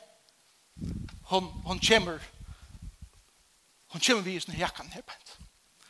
hon, 1.33 1.51
hon 1.67 1.81
kommer, 1.81 2.25
hon 3.93 4.01
kommer 4.01 4.23
vi 4.23 4.37
i 4.37 4.41
sin 4.41 4.57
jakkan 4.59 4.91
her, 4.93 5.03
pent. 5.03 5.37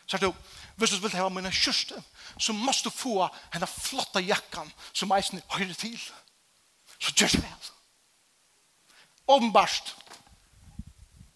Så 0.06 0.18
du, 0.18 0.32
hvis 0.76 0.90
du 0.90 1.00
vil 1.02 1.16
ha 1.18 1.28
mine 1.28 1.52
kyrste, 1.52 2.02
så 2.38 2.52
måste 2.52 2.88
du 2.88 2.94
få 2.94 3.28
henne 3.52 3.66
flotta 3.66 4.20
jackan 4.20 4.70
som 4.92 5.12
eisen 5.16 5.42
høyre 5.54 5.74
til. 5.74 5.98
Så 6.98 7.14
gjør 7.14 7.34
det 7.36 7.42
vel. 7.42 7.72
Åbenbarst, 9.28 9.94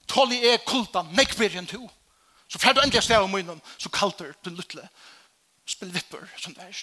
tålig 0.08 0.40
er 0.48 0.62
kulta, 0.66 1.04
nekver 1.12 1.58
enn 1.58 1.68
to. 1.68 1.82
Så 2.48 2.60
fer 2.60 2.74
du 2.74 2.82
endelig 2.82 3.04
sted 3.04 3.20
om 3.20 3.32
munnen, 3.32 3.60
så 3.78 3.90
kalter 3.92 4.32
du 4.44 4.50
lutle. 4.52 4.84
Spill 5.68 5.92
vipper, 5.94 6.26
som 6.36 6.54
det 6.56 6.66
er. 6.68 6.80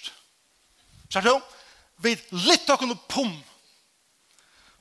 Så 1.10 1.18
er 1.18 1.26
det 1.26 1.34
jo, 1.34 1.40
vi 2.02 2.14
litt 2.46 2.70
av 2.70 2.80
kunne 2.80 2.98
pump 3.10 3.46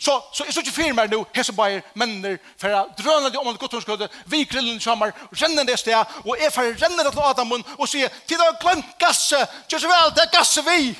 Så, 0.01 0.23
så 0.31 0.45
är 0.45 0.51
så 0.51 0.61
ju 0.61 0.71
firmar 0.71 1.07
nu 1.07 1.25
hesa 1.33 1.53
hese 1.63 1.81
männer 1.93 2.39
för 2.57 2.69
att 2.69 2.97
dröna 2.97 3.29
det 3.29 3.29
de 3.29 3.37
om 3.37 3.47
alle 3.47 3.57
guttonskødde, 3.57 4.09
vi 4.25 4.43
grillen 4.43 4.79
sammen, 4.79 5.11
renner 5.31 5.63
det 5.63 5.77
stä 5.77 6.05
och 6.25 6.39
är 6.39 6.49
för 6.49 6.73
renner 6.73 7.03
det 7.03 7.15
låta 7.15 7.43
mun 7.43 7.63
och 7.77 7.89
se 7.89 8.09
till 8.09 8.41
att 8.41 8.61
glemt 8.61 8.97
gasse, 8.99 9.47
just 9.67 9.85
väl 9.85 10.11
det 10.15 10.29
gasse 10.31 10.61
vi. 10.61 10.95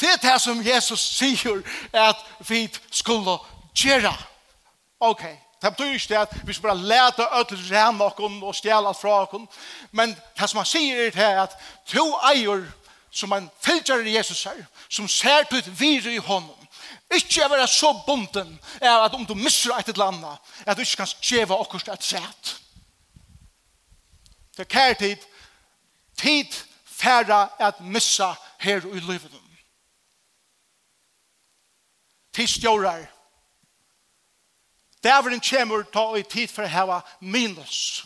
det 0.00 0.08
er 0.08 0.16
det 0.16 0.40
som 0.46 0.62
Jesus 0.62 1.00
säger 1.00 1.62
att 1.92 2.16
vi 2.48 2.68
skulle 2.90 3.38
gjøre. 3.74 4.14
Okej, 5.00 5.40
det 5.62 5.70
betyder 5.70 5.92
inte 5.92 6.20
att 6.20 6.34
vi 6.44 6.52
ska 6.52 6.62
bare 6.62 6.76
lete 6.76 7.22
ødel 7.22 7.58
rene 7.70 8.04
og 8.42 8.54
stjele 8.54 8.94
från 8.94 9.28
oss, 9.32 9.48
men 9.90 10.16
det 10.38 10.48
som 10.48 10.56
han 10.56 10.66
sier 10.66 11.18
är 11.18 11.38
att 11.38 11.60
to 11.86 12.18
eier 12.34 12.66
som 13.12 13.32
en 13.32 13.50
i 14.06 14.16
Jesus 14.16 14.44
her, 14.44 14.64
som 14.88 15.08
ser 15.08 15.42
til 15.42 15.78
vire 15.78 16.14
i 16.14 16.18
hånden. 16.18 16.68
Ikke 17.14 17.42
er 17.42 17.48
være 17.48 17.66
så 17.66 17.92
bunden 18.06 18.60
er 18.80 18.98
at 19.04 19.14
om 19.14 19.26
du 19.26 19.34
misser 19.34 19.74
et 19.76 19.88
eller 19.88 20.04
annet, 20.04 20.38
at 20.66 20.76
du 20.76 20.80
ikke 20.80 20.96
kan 20.96 21.06
skjeve 21.06 21.56
okkurst 21.56 21.88
et 21.88 22.04
sett. 22.04 22.60
Det 24.56 24.60
er 24.60 24.70
kær 24.70 24.92
tid, 24.92 25.16
tid 26.18 26.52
færre 26.84 27.48
at 27.60 27.80
missa 27.80 28.34
her 28.58 28.76
i 28.76 29.00
livet. 29.00 29.32
Tid 32.32 32.46
stjårer. 32.46 33.06
Dæveren 35.04 35.40
kommer 35.40 35.82
ta 35.82 36.14
i 36.16 36.22
tid 36.22 36.48
for 36.48 36.64
å 36.64 36.70
heva 36.70 37.00
minus. 37.20 38.04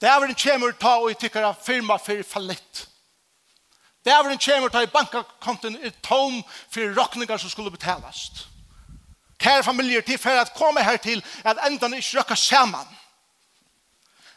Dæveren 0.00 0.34
kommer 0.34 0.72
ta 0.72 0.98
i 1.10 1.14
tikkara 1.14 1.52
firma 1.54 1.98
for 2.02 2.22
fallitt. 2.22 2.86
Dæveren 4.06 4.38
kommer 4.38 4.68
til 4.68 4.86
bankakonten 4.86 5.84
i 5.84 5.90
tom 6.02 6.44
for 6.70 7.00
råkninger 7.00 7.36
som 7.36 7.50
skulle 7.50 7.70
betalast. 7.70 8.46
Kære 9.38 9.64
familier, 9.64 10.00
til 10.00 10.18
for 10.18 10.30
at 10.30 10.54
komme 10.54 10.84
her 10.84 10.96
til 10.96 11.24
at 11.44 11.58
enda 11.66 11.86
ikke 11.96 12.18
røkka 12.18 12.34
sammen. 12.34 12.86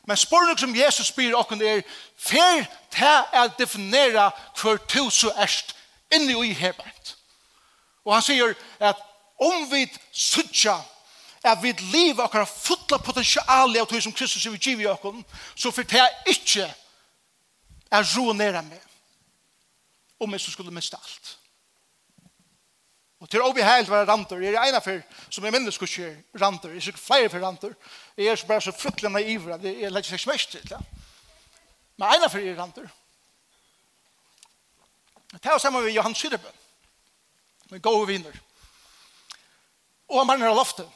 Men 0.08 0.18
spørning 0.18 0.60
som 0.60 0.76
Jesus 0.76 1.08
spyr 1.08 1.36
åkken 1.38 1.62
er, 1.62 1.82
for 2.18 2.66
til 2.92 3.38
å 3.38 3.46
definera 3.60 4.32
hver 4.62 4.78
to 4.90 5.10
så 5.10 5.32
erst 5.38 5.76
inni 6.12 6.34
i 6.50 6.54
hebert. 6.54 7.16
Og 8.06 8.14
han 8.14 8.26
sier 8.26 8.56
at 8.80 8.98
om 9.40 9.72
vi 9.72 9.86
sutja 10.12 10.80
at 11.44 11.62
vi 11.64 11.72
liv 11.72 12.20
akkurat 12.20 12.50
fulla 12.50 12.98
potentiali 13.00 13.80
av 13.80 13.86
tog 13.88 14.02
som 14.04 14.14
Kristus 14.14 14.46
er 14.46 14.52
vi 14.52 14.58
giv 14.58 14.82
i 14.82 14.90
åkken, 14.90 15.22
så 15.56 15.72
for 15.72 15.88
til 15.88 16.04
ikke 16.28 16.66
er 17.92 18.16
roa 18.18 18.34
nere 18.34 18.66
med 18.66 18.89
om 20.20 20.34
jeg 20.36 20.42
skulle 20.42 20.74
miste 20.76 20.98
alt. 20.98 21.36
Og 23.20 23.28
til 23.28 23.44
å 23.44 23.52
bli 23.52 23.64
helt 23.64 23.90
være 23.92 24.08
ranter, 24.08 24.40
jeg 24.40 24.56
er 24.56 24.70
en 24.70 24.78
av 24.78 24.84
for, 24.84 25.02
som 25.28 25.44
jeg 25.44 25.52
minnes 25.52 25.76
skulle 25.76 25.92
skje 25.92 26.12
ranter, 26.40 26.72
jeg 26.72 26.80
er 26.80 26.94
ikke 26.94 27.02
flere 27.04 27.32
for 27.34 27.44
ranter, 27.44 27.74
jeg 28.16 28.32
er 28.32 28.46
bare 28.48 28.64
så 28.64 28.72
fryktelig 28.72 29.12
naiv, 29.12 29.50
at 29.52 29.66
jeg 29.68 29.92
legger 29.92 30.14
seg 30.14 30.24
smest 30.24 30.56
til 30.56 30.64
det. 30.70 30.80
Men 32.00 32.16
ene 32.16 32.30
for 32.32 32.40
jeg 32.40 32.54
er 32.54 32.62
ranter. 32.62 32.88
Det 35.34 35.46
er 35.46 35.60
sammen 35.60 35.84
med 35.84 35.92
Johan 35.92 36.16
Sydebø, 36.16 36.54
med 37.70 37.84
gode 37.84 38.08
viner. 38.08 38.40
Og 40.10 40.22
han 40.22 40.28
manner 40.32 40.50
av 40.50 40.58
loftet. 40.58 40.88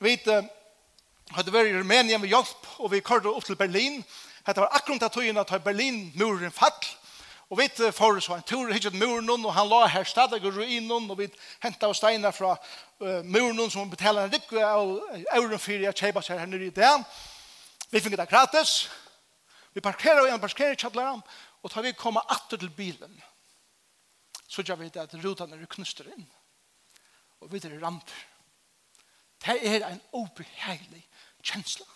Vi 0.00 0.16
hadde 0.24 1.52
vært 1.52 1.70
i 1.70 1.76
Rumænien 1.76 2.20
med 2.24 2.32
hjelp, 2.32 2.66
og 2.80 2.90
vi 2.90 3.04
kørte 3.04 3.30
opp 3.30 3.44
til 3.44 3.60
Berlin. 3.60 4.00
Det 4.46 4.56
var 4.56 4.72
akkurat 4.74 5.04
da 5.04 5.12
tog 5.12 5.28
inn 5.28 5.38
at 5.38 5.52
Berlin-muren 5.64 6.52
fatt, 6.52 6.88
Og 7.54 7.60
vi 7.60 7.92
får 7.92 8.16
så 8.20 8.34
en 8.34 8.42
tur 8.42 8.72
hit 8.72 8.82
til 8.82 8.96
muren, 8.98 9.44
og 9.46 9.52
han 9.54 9.68
la 9.70 9.84
her 9.86 10.04
stadig 10.04 10.40
og 10.42 10.56
ruinen, 10.56 11.04
og 11.10 11.18
vi 11.20 11.28
hentet 11.62 11.84
av 11.86 11.92
steiner 11.94 12.34
fra 12.34 12.56
uh, 12.58 13.20
muren, 13.22 13.70
som 13.70 13.92
betaler 13.92 14.26
en 14.26 14.34
rikve 14.34 14.64
av 14.66 14.90
euren 15.36 15.62
for 15.62 15.84
jeg 15.86 15.94
kjøper 15.94 16.26
seg 16.26 16.42
her 16.42 16.50
nere 16.50 16.66
i 16.66 16.74
det. 16.74 16.90
Vi 17.92 18.02
fikk 18.02 18.18
det 18.18 18.26
gratis. 18.26 18.74
Vi 19.70 19.84
parkerer 19.86 20.26
igjen, 20.26 20.42
parkerer 20.42 20.74
kjattleren, 20.74 21.22
og 21.62 21.70
tar 21.70 21.86
vi 21.86 21.94
komme 21.94 22.26
atter 22.26 22.58
til 22.58 22.74
bilen. 22.74 23.14
Så 24.50 24.66
gjør 24.66 24.82
vi 24.82 24.90
det 24.90 25.06
at 25.06 25.14
rutene 25.22 25.54
er 25.54 25.70
knuster 25.70 26.10
inn, 26.10 26.26
og 27.38 27.54
vi 27.54 27.62
er 27.62 27.80
ramper. 27.86 28.30
Det 29.46 29.60
er 29.62 29.92
en 29.92 30.06
obehagelig 30.10 31.06
kjensla. 31.38 31.86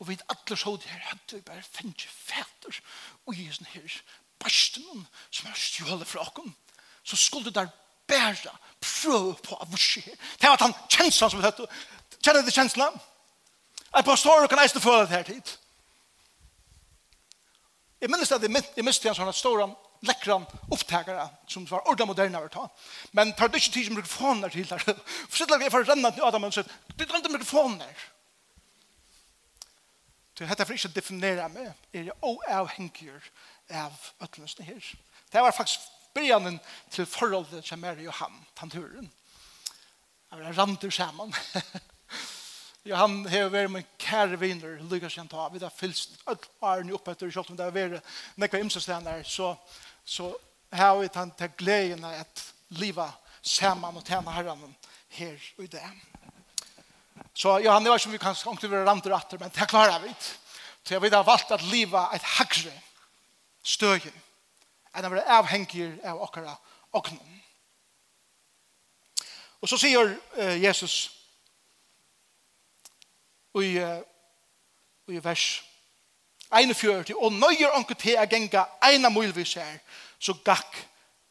Og 0.00 0.08
vi 0.08 0.16
er 0.16 0.30
alle 0.32 0.56
så 0.56 0.78
det 0.80 0.88
her, 0.88 1.10
hadde 1.12 1.42
vi 1.42 1.44
bare 1.44 1.72
finnet 1.76 2.08
fæter 2.08 2.80
og 3.26 3.36
i 3.36 3.52
sånn 3.52 3.74
her 3.74 4.00
barsten 4.42 5.06
som 5.30 5.50
er 5.50 5.58
stjålet 5.58 6.08
fra 6.08 6.24
okken, 6.26 6.54
så 7.06 7.16
skulle 7.16 7.52
der 7.54 7.68
bæra 8.08 8.54
prøve 8.80 9.34
på 9.42 9.58
av 9.60 9.70
vurs 9.72 9.94
her. 9.94 10.16
Det 10.40 10.48
var 10.48 10.58
at 10.58 10.66
han 10.66 10.74
kjenslan 10.88 11.30
som 11.30 11.44
høyt, 11.44 11.62
kjenner 12.22 12.42
det 12.46 12.54
kjenslan? 12.54 12.98
At 13.96 14.04
pastorer 14.04 14.48
kan 14.50 14.60
eisne 14.60 14.82
føle 14.82 15.06
det 15.06 15.14
her 15.14 15.26
tid. 15.26 15.56
Jeg 18.00 18.10
minnes 18.12 18.32
at 18.32 18.42
jeg 18.44 18.84
miste 18.84 19.08
en 19.08 19.16
sånn 19.16 19.32
stor 19.34 19.62
lekkere 20.04 20.42
opptakere 20.74 21.24
som 21.48 21.64
var 21.68 21.86
ordentlig 21.86 22.10
moderne 22.10 22.42
å 22.44 22.50
ta. 22.52 22.66
Men 23.16 23.32
tar 23.36 23.48
du 23.48 23.56
ikke 23.58 23.72
tid 23.78 23.88
som 23.88 23.96
mikrofoner 23.96 24.52
til 24.52 24.68
der. 24.68 24.82
For 25.30 25.40
sitt 25.40 25.54
jeg 25.54 25.72
for 25.72 25.82
å 25.82 25.88
renne 25.88 26.12
til 26.12 26.26
Adam 26.26 26.46
og 26.48 26.54
sier, 26.54 26.68
du 26.92 27.04
tar 27.04 27.18
ikke 27.22 27.32
mikrofoner. 27.32 28.04
Det 30.36 30.44
er 30.44 30.66
for 30.68 30.76
ikke 30.76 30.90
å 30.90 30.92
definere 30.92 31.48
meg. 31.48 31.70
Er 31.96 32.10
jeg 32.10 32.16
oavhengiger 32.20 33.30
av 33.70 33.92
øtløsene 34.22 34.66
her. 34.66 34.94
Det 35.32 35.42
var 35.42 35.54
faktisk 35.54 35.80
begynnen 36.14 36.60
til 36.90 37.06
forholdet 37.06 37.66
som 37.66 37.84
er 37.84 38.00
Johan, 38.00 38.38
tanturen. 38.56 39.10
Det 40.30 40.38
var 40.38 40.58
randur 40.58 40.90
sammen. 40.90 41.34
Johan 42.86 43.24
har 43.26 43.48
vært 43.50 43.70
med 43.70 43.86
kære 43.98 44.38
viner, 44.38 44.78
Lukas 44.90 45.16
Janta. 45.16 45.48
Vi 45.52 45.58
har 45.58 45.74
fylst 45.74 46.14
alle 46.26 46.50
årene 46.62 46.94
oppe 46.94 47.12
etter, 47.12 47.30
selv 47.30 47.50
om 47.50 47.58
det 47.58 47.66
har 47.66 47.74
vært 47.74 48.12
nekva 48.38 48.60
imsestener, 48.62 49.24
så, 49.26 49.54
så 50.04 50.30
har 50.72 50.94
vi 51.00 51.10
tatt 51.10 51.34
til 51.38 51.56
gleden 51.58 52.04
av 52.06 52.20
at 52.22 52.44
livet 52.78 53.32
sammen 53.42 53.98
og 53.98 54.06
tjene 54.06 54.34
herren 54.34 54.62
her 55.16 55.50
og 55.58 55.64
i 55.64 55.70
det. 55.70 55.84
Så 57.36 57.58
Johan, 57.64 57.84
det 57.84 57.92
var 57.92 58.00
som 58.00 58.12
vi 58.14 58.20
kan 58.22 58.36
ikke 58.36 58.70
vil 58.70 58.86
randur 58.86 59.14
atter, 59.16 59.38
men 59.38 59.52
det 59.52 59.68
klarer 59.68 59.98
vi. 60.04 60.12
Så 60.86 60.94
jeg 60.94 61.02
vil 61.02 61.14
ha 61.14 61.22
valgt 61.26 61.50
at 61.52 61.64
livet 61.66 61.98
er 61.98 62.16
et 62.16 62.34
hagre 62.36 62.72
støye, 63.66 64.12
enn 64.94 65.08
å 65.08 65.12
være 65.12 65.26
avhengig 65.38 65.88
av 66.06 66.22
okkara 66.22 66.54
oknum. 66.96 67.32
Og 69.60 69.70
så 69.70 69.78
sier 69.80 70.12
uh, 70.38 70.54
Jesus 70.62 70.96
i, 73.56 73.78
uh, 73.80 74.02
i 75.10 75.18
vers 75.24 75.46
41, 76.50 77.16
og 77.16 77.32
nøyer 77.32 77.74
onke 77.74 77.96
til 77.98 78.20
å 78.20 78.26
genga 78.30 78.66
eina 78.86 79.10
mulvis 79.10 79.56
her, 79.58 79.80
så 80.22 80.36
gakk 80.46 80.78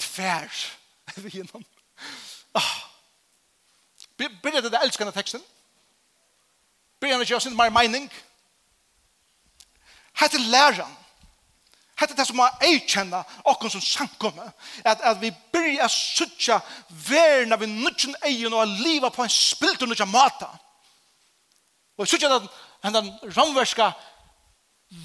tvær 0.01 0.51
vi 1.23 1.37
gjennom. 1.37 1.63
Ah. 2.55 2.75
Begynner 4.17 4.61
det 4.63 4.71
det 4.71 4.81
elskende 4.83 5.11
teksten. 5.15 5.41
Begynner 6.99 7.23
det 7.23 7.29
ikke 7.29 7.39
å 7.39 7.41
oss 7.41 7.55
mer 7.55 7.71
mening? 7.73 8.07
Hette 10.15 10.39
læreren, 10.39 10.91
Hetta 11.95 12.13
er 12.13 12.17
det 12.19 12.27
som 12.27 12.41
er 12.43 12.65
eikjenna 12.67 13.21
okkur 13.47 13.71
som 13.71 13.81
sankomme, 13.81 14.49
At, 14.83 15.01
at 15.01 15.21
vi 15.21 15.31
byrja 15.53 15.85
a 15.85 15.89
suttja 15.89 16.59
verna 16.89 17.55
vi 17.55 17.65
nudgen 17.71 18.15
egen 18.27 18.53
og 18.53 18.61
a 18.61 18.65
liva 18.65 19.09
på 19.09 19.23
en 19.23 19.31
spilt 19.31 19.81
og 19.81 19.89
nudgen 19.89 20.11
mata. 20.11 20.49
Og 21.97 22.03
vi 22.03 22.09
suttja 22.11 22.29
den, 22.29 22.49
den 22.83 23.13
ramverska 23.37 23.93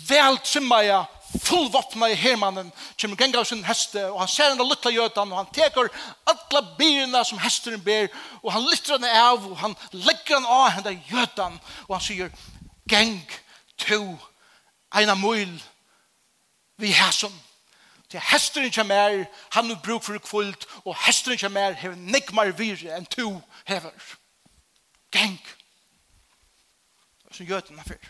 veltrimmaja 0.09 1.05
fullvapna 1.39 2.09
i 2.11 2.19
hermannen 2.19 2.71
kjem 2.99 3.15
genga 3.19 3.41
av 3.41 3.47
sin 3.49 3.63
heste 3.65 4.03
og 4.11 4.19
han 4.19 4.31
ser 4.31 4.51
henne 4.51 4.67
lukla 4.67 4.91
jötan, 4.91 5.31
og 5.31 5.39
han 5.39 5.53
teker 5.55 5.91
alla 6.29 6.63
byrna 6.79 7.23
som 7.25 7.39
hesteren 7.39 7.83
ber 7.85 8.11
og 8.43 8.53
han 8.53 8.67
lytter 8.67 8.97
henne 8.99 9.13
av 9.23 9.47
og 9.47 9.57
han 9.63 9.77
legger 9.95 10.37
henne 10.41 10.57
av 10.57 10.69
henne 10.75 10.97
jötan, 11.11 11.59
og 11.87 11.97
han 11.97 12.05
sier 12.05 12.33
geng 12.91 13.21
to 13.79 14.03
eina 14.91 15.15
møyl 15.15 15.55
vi 16.81 16.93
her 16.93 17.11
som 17.11 17.33
til 18.11 18.21
hesteren 18.21 18.73
kjem 18.75 18.91
er, 18.91 19.25
han 19.55 19.71
har 19.71 19.83
bruk 19.85 20.03
for 20.03 20.19
kvult, 20.19 20.67
og 20.85 20.97
hesteren 21.07 21.39
kjem 21.39 21.57
er, 21.57 21.77
hever 21.79 21.95
nek 21.95 22.33
virre 22.59 22.97
enn 22.97 23.07
to 23.07 23.43
hever. 23.67 23.95
Geng. 25.13 25.39
Så 27.31 27.45
gjør 27.45 27.61
den 27.61 27.79
her 27.79 27.85
fyr. 27.85 28.09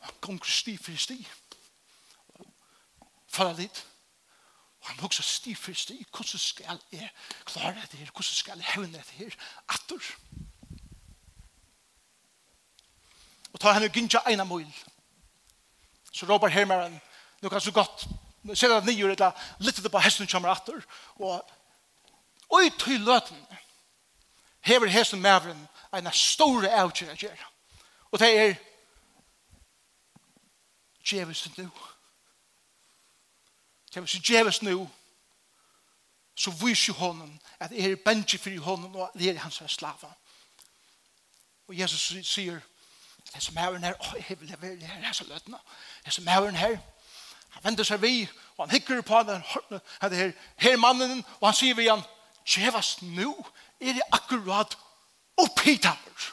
Han 0.00 0.14
gonger 0.20 0.44
sti 0.48 0.76
for 0.76 0.96
sti. 0.96 1.18
Falla 3.28 3.52
litt. 3.52 3.84
Og 4.80 4.88
han 4.88 5.00
hugsa 5.00 5.22
sti 5.22 5.54
for 5.54 5.74
sti. 5.74 5.98
Hvordan 6.10 6.38
skal 6.38 6.80
jeg 6.92 7.10
klare 7.44 7.86
det 7.90 7.98
her? 7.98 8.10
Hvordan 8.10 8.34
skal 8.34 8.56
jeg 8.56 8.72
hevne 8.74 8.92
det 8.92 9.10
her? 9.18 9.36
Atter. 9.68 10.12
Og 13.52 13.60
ta 13.60 13.72
henne 13.72 13.92
gynja 13.92 14.22
eina 14.30 14.44
møyl. 14.44 14.72
Så 16.16 16.26
råpar 16.26 16.48
hermaren, 16.48 17.00
nu 17.40 17.48
kan 17.48 17.60
så 17.60 17.70
gott, 17.70 18.06
ser 18.54 18.68
det 18.68 18.84
nio 18.84 19.04
eller 19.04 19.32
lite 19.58 19.90
på 19.90 19.98
hästen 19.98 20.26
kommer 20.26 20.48
åter 20.50 20.84
och 20.90 21.50
oj 22.48 22.70
till 22.78 23.04
löten. 23.04 23.46
Hever 24.60 24.86
hästen 24.86 25.20
mävren 25.20 25.68
en 25.90 26.12
stor 26.12 26.82
outjer 26.82 27.12
att 27.12 27.22
göra. 27.22 27.46
Och 28.10 28.18
det 28.18 28.38
är 28.38 28.56
djävusen 31.04 31.52
nu. 31.56 31.68
Det 33.92 34.00
är 34.00 34.50
så 34.50 34.64
nu 34.64 34.86
så 36.34 36.50
viser 36.50 36.92
honom 36.92 37.40
at 37.58 37.72
er 37.72 37.96
benji 37.96 38.38
fyrir 38.38 38.60
honom 38.60 38.96
og 38.96 39.10
det 39.14 39.30
er 39.30 39.38
hans 39.38 39.62
slava. 39.66 40.12
Og 41.68 41.78
Jesus 41.78 42.12
sier, 42.28 42.60
det 43.36 43.44
som 43.44 43.56
er 43.56 43.78
her, 43.78 43.94
åh, 44.00 44.14
jeg 44.28 44.40
vil 44.40 44.56
være 44.60 44.76
her, 44.86 44.98
jeg 44.98 45.08
er 45.08 45.12
så 45.12 45.24
løtene. 45.28 45.58
Det 46.04 46.12
som 46.12 46.28
er 46.28 46.50
her, 46.50 46.78
han 47.50 47.64
vender 47.64 47.84
seg 47.84 48.02
vi, 48.02 48.28
og 48.56 48.64
han 48.64 48.70
hikker 48.70 49.00
på 49.00 49.18
den, 49.28 49.42
her, 50.00 50.08
her, 50.08 50.32
her 50.56 50.76
mannen, 50.76 51.24
og 51.40 51.48
han 51.48 51.56
sier 51.56 51.74
vi 51.76 51.88
han, 51.88 52.04
kjevast 52.46 53.02
nu, 53.02 53.34
er 53.80 53.92
det 53.92 54.02
akkurat 54.12 54.78
opphittaver. 55.36 56.32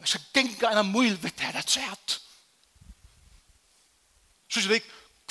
Jeg 0.00 0.08
skal 0.08 0.26
genga 0.34 0.70
en 0.70 0.82
av 0.82 0.88
møyl 0.88 1.16
vitt 1.22 1.40
her, 1.40 1.56
et 1.56 1.70
sett. 1.70 2.18
Så 4.52 4.60
sier 4.60 4.74
vi, 4.74 4.82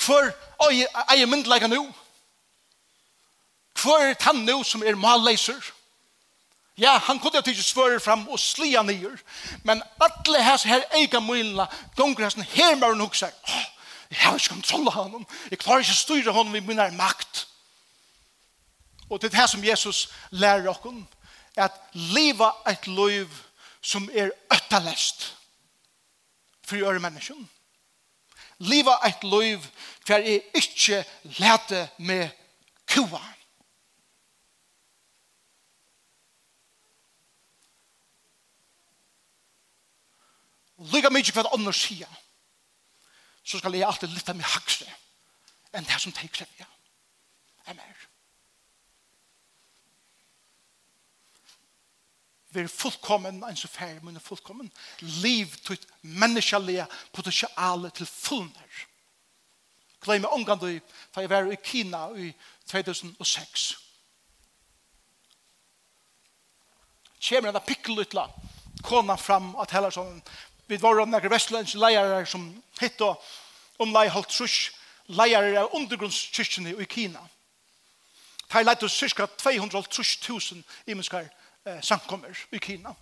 hvor 0.02 0.26
hver 0.58 1.04
eier 1.14 1.30
myndleika 1.30 1.70
nu? 1.70 1.86
Hvor 3.82 4.02
er 4.02 4.18
tann 4.18 4.42
nu 4.42 4.62
som 4.66 4.82
er 4.82 4.98
malleiser? 4.98 5.60
Hver 5.60 5.83
Ja, 6.76 6.98
han 6.98 7.20
kunde 7.20 7.38
ha 7.38 7.42
tidsi 7.42 7.62
svörer 7.62 8.00
fram 8.02 8.26
og 8.28 8.40
slia 8.40 8.82
nyer, 8.82 9.14
men 9.62 9.82
alle 10.02 10.42
hans 10.42 10.64
her 10.66 10.82
eika 10.98 11.20
møyla, 11.22 11.68
gonger 11.96 12.26
hans 12.26 12.34
her 12.50 12.74
møyla 12.74 13.04
hugsa, 13.04 13.30
åh, 13.30 13.66
jeg 14.10 14.18
har 14.18 14.38
ikke 14.38 14.54
kontroll 14.56 14.88
av 14.90 14.96
honom, 14.98 15.26
jeg 15.50 15.60
klarer 15.62 15.84
ikke 15.84 15.94
å 15.94 16.00
styre 16.00 16.34
honom 16.34 16.56
i 16.58 16.62
min 16.66 16.82
makt. 16.98 17.44
Og 19.08 19.20
det 19.20 19.30
er 19.30 19.38
det 19.38 19.48
som 19.50 19.64
Jesus 19.64 20.08
lærer 20.30 20.68
okkom, 20.72 21.04
at 21.56 21.76
liva 21.92 22.50
et 22.66 22.86
liv 22.90 23.30
som 23.82 24.08
er 24.10 24.32
øttalest 24.50 25.28
for 26.66 26.74
å 26.74 26.86
gjøre 26.86 27.02
menneskjen. 27.04 27.46
Liva 28.66 28.96
et 29.06 29.22
liv 29.22 29.62
for 30.02 30.18
jeg 30.18 30.42
ikke 30.58 31.04
lete 31.38 31.86
med 31.98 32.34
kuan 32.90 33.34
lykka 40.92 41.10
mykje 41.12 41.40
at 41.40 41.52
andre 41.54 41.72
sier, 41.72 42.20
så 43.44 43.60
skal 43.60 43.76
jeg 43.76 43.86
alltid 43.86 44.12
lytte 44.12 44.34
meg 44.36 44.48
haksle 44.48 44.90
enn 45.74 45.86
det 45.88 46.00
som 46.00 46.12
de 46.14 46.28
krever. 46.30 46.68
Er 47.66 47.74
Vi 52.54 52.60
er 52.60 52.68
fullkommen, 52.68 53.42
en 53.42 53.56
så 53.56 53.68
færre 53.68 53.98
munne 54.00 54.20
fullkommen. 54.20 54.70
Liv 55.00 55.50
til 55.66 55.78
menneskelige 56.02 56.86
potensiale 57.12 57.90
til 57.90 58.06
fullner. 58.06 58.84
Glemme 60.00 60.28
omgang 60.28 60.60
du, 60.60 60.68
da 61.14 61.20
jeg 61.20 61.30
var 61.30 61.50
i 61.50 61.56
Kina 61.64 62.06
i 62.14 62.28
2006. 62.70 63.64
Kjemer 67.18 67.50
en 67.50 67.66
pikkelutla, 67.66 68.28
kona 68.84 69.16
fram 69.16 69.56
at 69.58 69.74
heller 69.74 69.90
sånn, 69.90 70.20
Vi 70.66 70.76
var 70.80 71.00
av 71.00 71.08
nekker 71.08 71.28
vestlens 71.28 71.74
leier 71.76 72.24
som 72.28 72.46
hitt 72.80 73.00
og 73.04 73.20
omlai 73.84 74.06
holdt 74.08 74.32
trus 74.32 74.70
leier 75.12 75.58
av 75.60 75.74
undergrunnskyrkjene 75.76 76.72
i 76.80 76.86
Kina. 76.88 77.20
De 78.44 78.56
har 78.56 78.64
leidt 78.64 78.84
oss 78.86 78.96
cirka 78.96 79.26
230.000 79.40 80.62
imenskar 80.88 81.28
eh, 81.66 81.80
samkommer 81.84 82.32
i 82.52 82.60
Kina. 82.62 82.94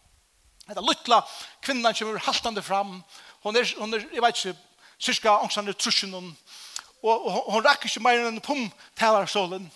Det 0.66 0.78
er 0.78 0.86
luttla 0.86 1.20
kvinnan 1.62 1.94
som 1.94 2.10
er 2.10 2.22
haltande 2.26 2.62
fram. 2.62 3.00
Hon 3.42 3.56
er, 3.56 3.66
hon 3.78 3.94
er 3.94 4.06
jeg 4.10 4.22
vet 4.22 4.42
ikke, 4.42 4.58
cirka 4.98 5.38
ångsande 5.42 5.74
trusjen 5.78 6.14
hon. 6.14 6.30
Og, 7.02 7.26
og 7.26 7.50
hon 7.52 7.64
rakker 7.66 7.90
ikke 7.90 8.02
mer 8.02 8.26
enn 8.26 8.42
pum 8.42 8.68
talarstålen. 8.98 9.68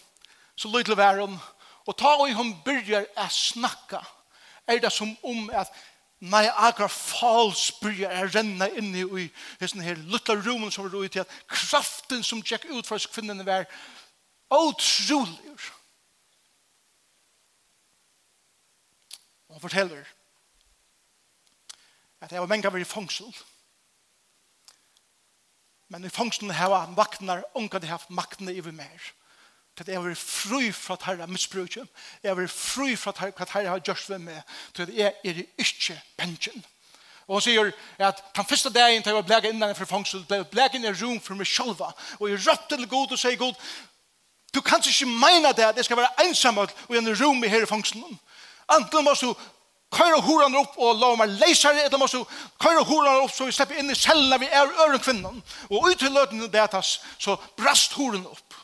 Så 0.59 0.71
luttla 0.71 0.99
var 0.99 1.23
hon. 1.23 1.39
Og 1.87 1.95
ta 1.99 2.17
og 2.19 2.33
hon 2.35 2.55
byrjar 2.67 3.07
å 3.15 3.27
snakka. 3.31 4.03
Er 4.67 4.83
det 4.83 4.91
som 4.91 5.13
om 5.23 5.51
at 5.55 5.71
Nei, 6.19 6.47
akkurat 6.49 6.93
fals 6.93 7.69
byrja 7.77 8.09
er 8.09 8.31
renna 8.33 8.69
inni 8.73 9.03
i 9.05 9.27
hessen 9.61 9.83
her 9.85 9.99
lutta 10.09 10.33
rumen 10.33 10.73
som 10.73 10.87
er 10.89 10.95
ui 10.97 11.11
til 11.13 11.27
at 11.27 11.35
kraften 11.49 12.25
som 12.25 12.41
tjekk 12.41 12.65
ut 12.73 12.89
for 12.89 13.11
kvinnerne 13.13 13.45
var 13.45 13.69
åtroligur. 14.49 15.67
Og 19.53 19.61
forteller 19.61 20.09
at 22.25 22.33
jeg 22.33 22.41
var 22.41 22.49
menga 22.49 22.73
var 22.73 22.81
i 22.81 22.89
fangsel. 22.89 23.29
Men 25.93 26.05
i 26.05 26.11
fangselen 26.11 26.51
hava 26.57 26.87
vaknar, 26.97 27.45
unga 27.55 27.79
de 27.79 27.93
haft 27.93 28.11
maktene 28.11 28.57
i 28.57 28.65
vi 28.65 28.73
mer 28.75 29.13
at 29.81 29.89
jeg 29.89 30.05
var 30.05 30.15
fri 30.15 30.71
fra 30.73 30.95
at 30.95 31.03
herre 31.07 31.27
misbruk. 31.27 31.77
Jeg 32.23 32.37
var 32.37 32.47
fri 32.47 32.97
fra 32.97 33.13
at 33.17 33.51
herre 33.51 33.69
har 33.69 33.79
gjort 33.79 34.09
ved 34.11 34.19
meg. 34.19 34.43
Så 34.77 34.87
jeg 34.93 35.13
er 35.25 35.43
ikke 35.59 36.01
pensjon. 36.17 36.65
Og 37.27 37.35
hun 37.35 37.43
sier 37.43 37.73
at 37.99 38.23
den 38.37 38.47
første 38.47 38.71
dagen 38.71 39.03
til 39.03 39.11
jeg 39.11 39.17
var 39.17 39.27
bleget 39.27 39.51
innan 39.51 39.75
for 39.75 39.85
fangsel, 39.85 40.23
ble 40.29 40.37
jeg 40.37 40.47
bleget 40.53 40.79
inn 40.79 40.87
i 40.87 40.95
rom 40.95 41.21
for 41.21 41.35
meg 41.35 41.47
selv, 41.47 41.83
Og 42.21 42.31
jeg 42.31 42.39
røpte 42.47 42.77
til 42.77 42.89
god 42.89 43.13
og 43.13 43.19
sier 43.19 43.37
god, 43.37 43.55
du 44.55 44.61
kan 44.61 44.81
ikke 44.87 45.07
mene 45.07 45.53
det 45.53 45.65
at 45.65 45.77
jeg 45.77 45.85
skal 45.85 45.97
være 45.97 46.27
ensam 46.29 46.59
og 46.59 46.71
en 46.91 47.23
rom 47.23 47.45
i 47.45 47.49
her 47.49 47.63
i 47.63 47.67
fangselen. 47.67 48.21
Anten 48.69 49.05
må 49.05 49.15
du 49.21 49.35
køyre 49.93 50.21
horan 50.21 50.55
opp 50.57 50.79
og 50.79 51.01
la 51.01 51.11
meg 51.17 51.35
leise 51.41 51.69
det, 51.75 51.85
eller 51.85 51.99
må 51.99 52.07
du 52.07 52.23
køyre 52.63 52.85
horan 52.85 53.25
opp 53.25 53.35
så 53.35 53.47
vi 53.47 53.53
slipper 53.53 53.79
inn 53.81 53.91
i 53.91 53.99
cellene 53.99 54.39
vi 54.41 54.47
er 54.47 54.73
øren 54.87 55.03
kvinnen. 55.03 55.43
Og 55.71 55.91
ut 55.91 55.99
til 55.99 56.15
løten 56.15 56.47
det 56.53 56.63
at 56.63 56.79
så 57.19 57.37
brast 57.59 57.93
horan 57.99 58.27
opp 58.27 58.55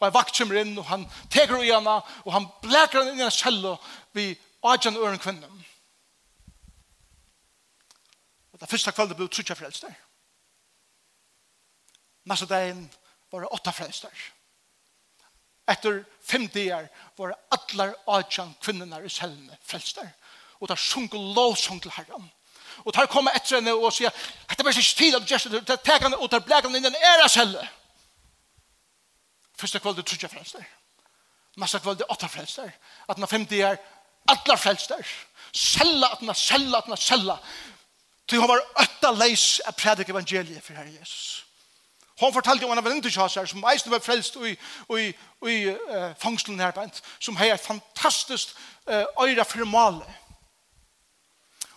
og 0.00 0.06
en 0.08 0.14
vakt 0.14 0.36
kommer 0.36 0.60
inn, 0.62 0.76
og 0.80 0.86
han 0.88 1.04
teker 1.30 1.60
i 1.60 1.72
henne, 1.72 1.96
og 2.24 2.32
han 2.32 2.46
bleker 2.64 3.02
henne 3.02 3.12
inn 3.12 3.20
i 3.20 3.26
en 3.26 3.34
kjell, 3.34 3.60
og 3.68 3.90
vi 4.16 4.32
adjan 4.64 4.96
og 4.96 5.06
øren 5.06 5.20
kvinnen. 5.20 5.64
Og 8.52 8.60
det 8.60 8.68
første 8.70 8.92
kveldet 8.96 9.18
ble 9.18 9.28
trutja 9.28 9.56
frelst 9.58 9.84
der. 9.84 9.96
Neste 12.30 12.48
dagen 12.48 12.86
var 13.32 13.44
det 13.44 13.52
åtta 13.52 13.72
frelst 13.76 14.08
der. 14.08 14.24
Etter 15.70 16.02
fem 16.24 16.48
dager 16.48 16.88
var 17.18 17.32
det 17.32 17.38
atler 17.56 17.92
adjan 18.08 18.54
kvinnerne 18.64 19.04
i 19.04 19.12
cellene 19.12 19.58
frelst 19.62 20.00
der. 20.00 20.08
Og 20.60 20.68
det 20.68 20.78
sunk 20.78 21.14
og 21.14 21.34
lovsung 21.36 21.80
til 21.82 21.92
herren. 21.96 22.30
Og 22.84 22.94
der 22.94 23.06
kommer 23.06 23.36
etter 23.36 23.58
henne 23.58 23.74
og 23.74 23.92
sier, 23.92 24.12
«Hette 24.48 24.64
bare 24.64 24.72
ikke 24.72 24.96
tid 24.96 25.16
at 25.16 25.22
du 25.22 25.28
gjør 25.28 26.08
det, 26.08 26.16
og 26.16 26.30
der 26.30 26.40
bleker 26.40 26.68
henne 26.68 26.80
inn 26.80 26.88
i 26.88 26.92
en 26.94 27.04
æra 27.12 27.28
celle.» 27.28 27.68
Første 29.60 29.80
kveld 29.82 29.98
er 30.00 30.06
trutja 30.08 30.30
frelster. 30.32 30.64
Mesta 31.60 31.80
kveld 31.82 32.00
er 32.00 32.12
åtta 32.12 32.28
frelster. 32.30 32.70
At 33.08 33.18
den 33.18 33.28
femte 33.28 33.60
er 33.60 33.76
atla 34.30 34.56
frelster. 34.56 35.04
Sella 35.52 36.14
atna, 36.14 36.34
sella 36.34 36.80
atna, 36.80 36.96
sella. 36.96 37.36
Til 38.28 38.40
hun 38.40 38.48
var 38.48 38.64
åtta 38.80 39.10
leis 39.18 39.60
av 39.66 39.76
predik 39.76 40.12
evangeliet 40.12 40.64
for 40.64 40.78
Herre 40.78 40.92
Jesus. 40.94 41.44
Hon 42.20 42.32
fortalte 42.32 42.66
om 42.66 42.72
en 42.72 42.78
av 42.78 42.86
en 42.86 42.98
interkjasar 42.98 43.48
som 43.48 43.64
eisen 43.72 43.92
var 43.92 44.02
frelst 44.04 44.36
i, 44.44 44.52
i, 44.52 45.06
i 45.48 45.54
uh, 45.72 46.10
fangslen 46.20 46.60
her, 46.60 46.76
som 47.18 47.36
har 47.40 47.54
et 47.54 47.64
fantastisk 47.64 48.52
uh, 48.86 49.06
øyre 49.24 49.44
for 49.48 49.64
malet 49.64 50.18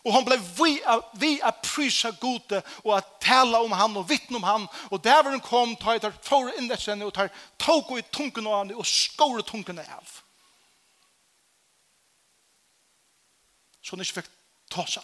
Og 0.03 0.11
hon 0.11 0.25
blei 0.27 0.37
vi, 0.37 0.73
vi 1.19 1.31
a 1.39 1.53
prysa 1.63 2.11
gode 2.19 2.59
og 2.83 2.91
a 2.97 3.01
tala 3.23 3.61
om 3.63 3.71
han 3.71 3.95
og 3.97 4.09
vittna 4.09 4.37
om 4.37 4.43
han. 4.43 4.67
Og 4.91 5.03
der 5.03 5.23
var 5.23 5.31
hon 5.31 5.39
kom 5.39 5.75
tar 5.75 5.99
tar 5.99 6.11
för 6.11 6.57
in 6.57 6.67
det 6.67 6.81
sen 6.81 7.01
och 7.01 7.13
tar 7.13 7.29
tog 7.57 7.99
i 7.99 8.01
tunken 8.01 8.47
av 8.47 8.57
henne 8.57 8.75
og 8.75 8.85
skåre 8.85 9.39
i 9.39 9.43
tunken 9.43 9.79
av. 9.79 10.19
Så 13.81 13.95
hon 13.95 14.03
ikke 14.03 14.21
fikk 14.21 14.31
ta 14.69 14.85
seg. 14.85 15.03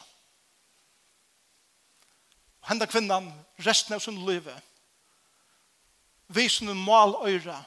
Och 2.60 2.68
hända 2.68 2.88
kvinnan 2.88 3.32
resten 3.56 3.96
av 3.96 4.00
sin 4.00 4.26
livet 4.26 4.64
visen 6.30 6.70
en 6.70 6.84
maløyre 6.86 7.58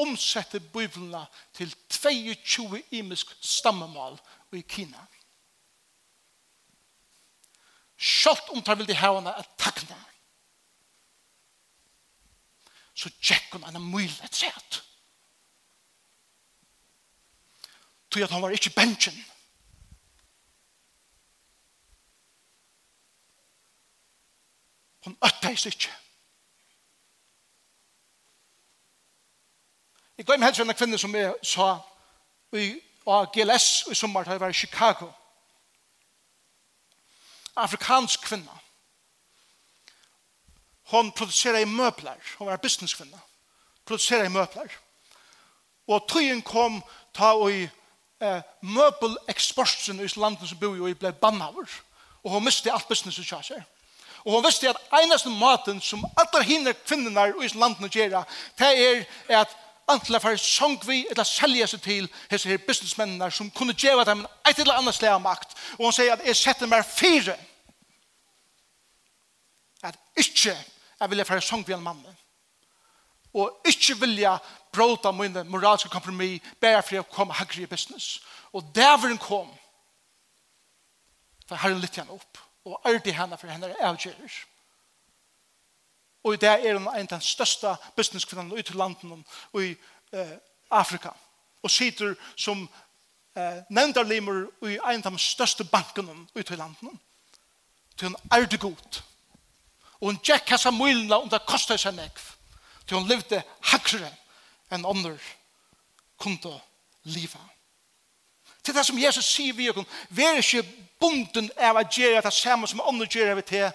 omsette 0.00 0.60
bibelna 0.60 1.26
til 1.52 1.74
22 1.92 2.82
imisk 2.90 3.34
stammemal 3.44 4.16
i 4.52 4.62
Kina. 4.62 5.02
Sjalt 8.00 8.48
om 8.48 8.62
tar 8.64 8.78
vil 8.80 8.88
de 8.88 8.96
hevane 8.96 9.32
at 9.36 9.48
takna. 9.60 9.96
Så 12.96 13.12
tjekk 13.20 13.52
hun 13.52 13.66
en 13.68 13.82
møyl 13.92 14.12
et 14.24 14.34
set. 14.36 14.80
Tog 18.10 18.22
at 18.24 18.32
han 18.32 18.42
var 18.42 18.56
ikke 18.56 18.72
bensjen. 18.76 19.20
Hun 25.04 25.16
øtteis 25.24 25.66
ikke. 25.66 25.92
Jeg 30.18 30.26
glemmer 30.26 30.46
helst 30.46 30.60
en 30.60 30.74
kvinne 30.76 30.98
som 30.98 31.14
jeg 31.16 31.32
sa 31.42 31.70
i 32.52 32.66
GLS 33.06 33.86
i 33.90 33.94
sommer, 33.94 34.24
da 34.24 34.36
jeg 34.36 34.40
var 34.40 34.52
i 34.52 34.52
Chicago 34.52 35.12
afrikansk 37.62 38.22
kvinna. 38.26 38.56
Hon 40.90 41.12
producerar 41.12 41.62
i 41.62 41.68
møbler. 41.68 42.18
Hon 42.38 42.48
var 42.50 42.56
businesskvinna. 42.56 43.18
Producerar 43.86 44.24
i 44.24 44.32
møbler. 44.32 44.72
Og 45.86 46.08
tøyen 46.08 46.42
kom 46.42 46.80
ta 47.14 47.32
og 47.34 47.52
i 47.52 47.62
eh, 48.20 48.42
møbeleksporten 48.62 50.00
i 50.00 50.08
landet 50.16 50.48
som 50.48 50.58
bor 50.58 50.76
i 50.76 50.82
og 50.82 50.98
ble 50.98 51.12
bannhaver. 51.12 51.70
Og 52.24 52.34
hon 52.34 52.44
miste 52.44 52.72
alt 52.72 52.88
businessen 52.88 53.26
kja 53.26 53.40
seg. 53.42 53.62
Og 54.24 54.34
hon 54.34 54.44
visste 54.44 54.68
at 54.68 54.80
einaste 54.92 55.30
maten 55.32 55.80
som 55.80 56.04
alle 56.20 56.44
hinner 56.44 56.76
kvinnerna 56.84 57.30
i 57.30 57.50
landene 57.54 57.88
gjerra, 57.88 58.24
det 58.58 58.70
er 59.28 59.40
at 59.40 59.56
antla 59.90 60.20
for 60.20 60.36
sång 60.36 60.78
vi 60.86 61.06
eller 61.10 61.24
sälja 61.24 61.66
sig 61.66 61.80
till 61.80 62.08
hese 62.30 62.48
her 62.48 62.58
businessmennene 62.58 63.30
som 63.30 63.50
kunne 63.50 63.74
geva 63.74 64.04
dem 64.04 64.26
et 64.48 64.58
eller 64.58 64.74
annet 64.74 64.94
slag 64.94 65.12
av 65.12 65.22
makt. 65.22 65.56
Og 65.78 65.84
hun 65.84 65.92
sier 65.92 66.12
at 66.14 66.26
jeg 66.26 66.36
setter 66.36 66.70
meg 66.70 66.86
fire 66.86 67.36
Ikke 70.20 70.54
jeg 71.00 71.10
vilja 71.10 71.24
fære 71.24 71.40
sång 71.40 71.66
vi 71.66 71.72
en 71.72 71.82
mann. 71.82 72.02
Og 73.32 73.62
ikke 73.64 73.96
vilja 74.00 74.36
bråta 74.72 75.12
mine 75.12 75.44
moralske 75.44 75.88
kompromis 75.88 76.42
bare 76.60 76.82
for 76.82 76.94
jeg 76.94 77.08
kom 77.12 77.30
hagre 77.30 77.62
i 77.62 77.66
business. 77.66 78.20
Og 78.52 78.64
dæveren 78.74 79.18
kom 79.18 79.48
for 81.48 81.56
herren 81.56 81.80
litt 81.80 81.96
igjen 81.96 82.10
opp 82.12 82.38
og 82.68 82.82
ærdi 82.86 83.14
henne 83.16 83.38
for 83.38 83.48
henne 83.48 83.72
avgjører. 83.80 84.36
Og 86.24 86.40
det 86.40 86.50
er 86.50 86.76
hun 86.76 86.88
en 86.88 87.06
av 87.06 87.08
den 87.14 87.24
største 87.24 87.76
businesskvinnen 87.96 88.52
ut 88.52 88.66
til 88.66 88.76
landen 88.76 89.24
og 89.52 89.64
i 89.64 89.70
eh, 90.12 90.36
Afrika. 90.70 91.14
Og 91.62 91.70
sitter 91.70 92.14
som 92.36 92.66
eh, 93.36 93.62
nevndarlimer 93.70 94.50
i 94.68 94.76
en 94.76 95.06
av 95.06 95.16
de 95.16 95.22
største 95.22 95.64
bankene 95.64 96.26
ut 96.34 96.46
til 96.46 96.58
landen. 96.58 97.00
Til 97.96 98.08
hun 98.08 98.16
er 98.30 98.44
det 98.44 98.60
godt 98.60 99.04
Og 100.00 100.12
hun 100.12 100.20
tjekk 100.24 100.54
hessa 100.54 100.72
mylene 100.72 101.18
om 101.20 101.28
det 101.28 101.42
kostet 101.48 101.80
seg 101.82 101.94
nekv. 101.96 102.22
Til 102.86 102.98
hun 102.98 103.08
levde 103.08 103.42
hakre 103.72 104.08
enn 104.72 104.86
ånder 104.88 105.18
kunne 106.20 106.56
liva. 107.08 107.40
Til 108.62 108.76
det 108.76 108.84
som 108.86 108.98
Jesus 109.00 109.26
sier 109.26 109.56
vi 109.56 109.70
okkur, 109.70 109.86
vær 110.12 110.40
ikke 110.40 110.64
bunden 111.00 111.48
av 111.56 111.78
å 111.80 111.86
gjøre 111.86 112.24
det 112.26 112.32
samme 112.34 112.68
som 112.68 112.82
ånder 112.84 113.08
gjør 113.08 113.38
vi 113.38 113.46
til, 113.54 113.70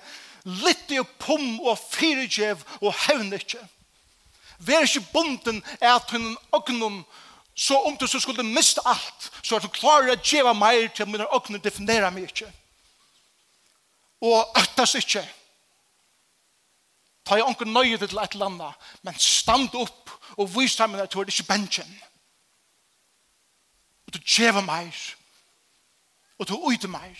litt 0.45 0.91
i 0.93 1.01
pum 1.19 1.59
og 1.65 1.79
fyrirgjev 1.81 2.61
og 2.81 2.93
hevn 3.07 3.33
ikke. 3.33 3.61
Vær 4.65 4.85
ikke 4.85 5.07
bunden 5.13 5.63
av 5.81 6.01
at 6.01 6.13
hun 6.13 6.35
ågnum 6.53 7.01
så 7.55 7.79
om 7.87 7.95
du 7.97 8.07
så 8.07 8.19
skulle 8.19 8.43
miste 8.43 8.81
alt, 8.85 9.31
så 9.41 9.55
at 9.55 9.63
du 9.63 9.71
klarer 9.71 10.11
å 10.11 10.19
gjøre 10.19 10.53
meg 10.59 10.89
til 10.95 11.07
mine 11.07 11.27
ågnum 11.31 11.61
definere 11.63 12.11
meg 12.11 12.27
ikke. 12.27 12.49
Og 14.21 14.57
øktas 14.59 14.97
ikke. 14.99 15.23
Og 15.23 15.44
Ta 17.25 17.37
i 17.37 17.41
onker 17.41 17.65
nøye 17.65 17.97
til 17.97 18.17
et 18.17 18.35
eller 18.35 18.45
annet, 18.45 18.89
men 19.03 19.15
stand 19.19 19.73
opp 19.73 20.11
og 20.37 20.51
vis 20.57 20.75
dem 20.77 20.95
at 20.95 21.13
du 21.13 21.19
er 21.21 21.31
ikke 21.31 21.47
bensjen. 21.49 21.95
Og 24.07 24.13
du 24.13 24.19
djever 24.19 24.61
meg, 24.61 24.93
og 26.39 26.47
du 26.47 26.59
øyder 26.69 26.91
meg. 26.91 27.17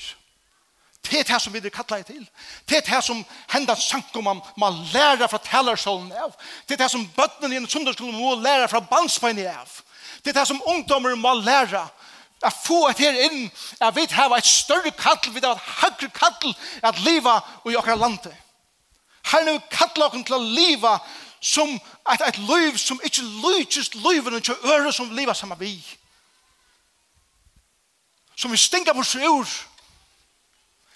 Det 1.06 1.20
er 1.20 1.24
det 1.34 1.42
som 1.42 1.54
vi 1.54 1.60
vil 1.60 1.72
kalle 1.72 1.98
det 2.02 2.06
til. 2.06 2.30
Det 2.70 2.78
er 2.78 2.88
det 2.96 3.04
som 3.04 3.26
hender 3.54 3.76
sank 3.76 4.16
man, 4.24 4.42
man 4.58 4.78
lærer 4.94 5.28
fra 5.28 5.38
talersålen 5.38 6.12
av. 6.12 6.34
Det 6.68 6.74
er 6.74 6.84
det 6.84 6.92
som 6.92 7.06
bøttene 7.18 7.54
i 7.54 7.58
en 7.62 7.70
sundagsskolen 7.70 8.18
må 8.18 8.36
lære 8.42 8.68
fra 8.68 8.80
bandspeinen 8.80 9.48
av. 9.48 9.82
Det 10.24 10.34
er 10.34 10.40
det 10.40 10.48
som 10.48 10.62
ungdommer 10.66 11.16
må 11.16 11.34
lære 11.34 11.86
at 12.46 12.54
få 12.66 12.88
et 12.90 13.00
her 13.00 13.20
inn, 13.30 13.52
at 13.82 13.96
vi 13.96 14.06
har 14.12 14.34
et 14.38 14.46
større 14.46 14.92
kattel, 14.92 15.34
vi 15.34 15.44
har 15.44 15.56
et 15.56 15.70
høyre 15.82 16.10
kattel, 16.14 16.56
at 16.84 17.00
livet 17.00 17.54
i 17.70 17.78
akkurat 17.78 18.00
landet. 18.00 18.34
Herren 19.26 19.54
vil 19.54 19.62
kalla 19.72 20.10
oss 20.10 20.26
til 20.26 20.36
å 20.38 20.42
liva 20.42 20.98
som 21.42 21.70
et, 22.14 22.22
et 22.28 22.38
liv 22.38 22.78
som 22.78 23.00
ikke 23.04 23.24
lykkes 23.24 23.94
livene 23.96 24.42
til 24.42 24.58
øre 24.66 24.94
som 24.94 25.12
liva 25.14 25.34
sammen 25.34 25.60
vi. 25.60 25.78
Som 28.36 28.52
vi 28.52 28.58
stinker 28.58 28.94
på 28.94 29.04
seg 29.06 29.26
ur. 29.30 29.50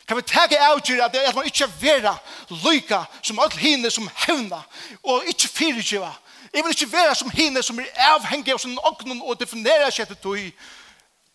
Kan 0.07 0.17
vi 0.17 0.25
tege 0.25 0.57
avgjøre 0.65 1.05
at, 1.05 1.15
at 1.15 1.35
man 1.37 1.45
ikke 1.45 1.69
vera 1.81 2.15
lyka 2.49 3.03
som 3.21 3.39
alle 3.39 3.61
hine 3.61 3.91
som 3.93 4.09
hevna 4.25 4.63
og 5.03 5.27
ikke 5.29 5.47
fyrirgiva. 5.47 6.09
Jeg 6.53 6.63
vil 6.63 6.73
ikke 6.73 6.91
vera 6.91 7.13
som 7.15 7.29
hine 7.29 7.61
som 7.63 7.79
er 7.79 7.91
avhengig 8.15 8.53
av 8.53 8.61
sin 8.61 8.77
ognen 8.81 9.21
og 9.21 9.37
definera 9.37 9.91
seg 9.91 10.07
etter 10.07 10.17
tog. 10.17 10.39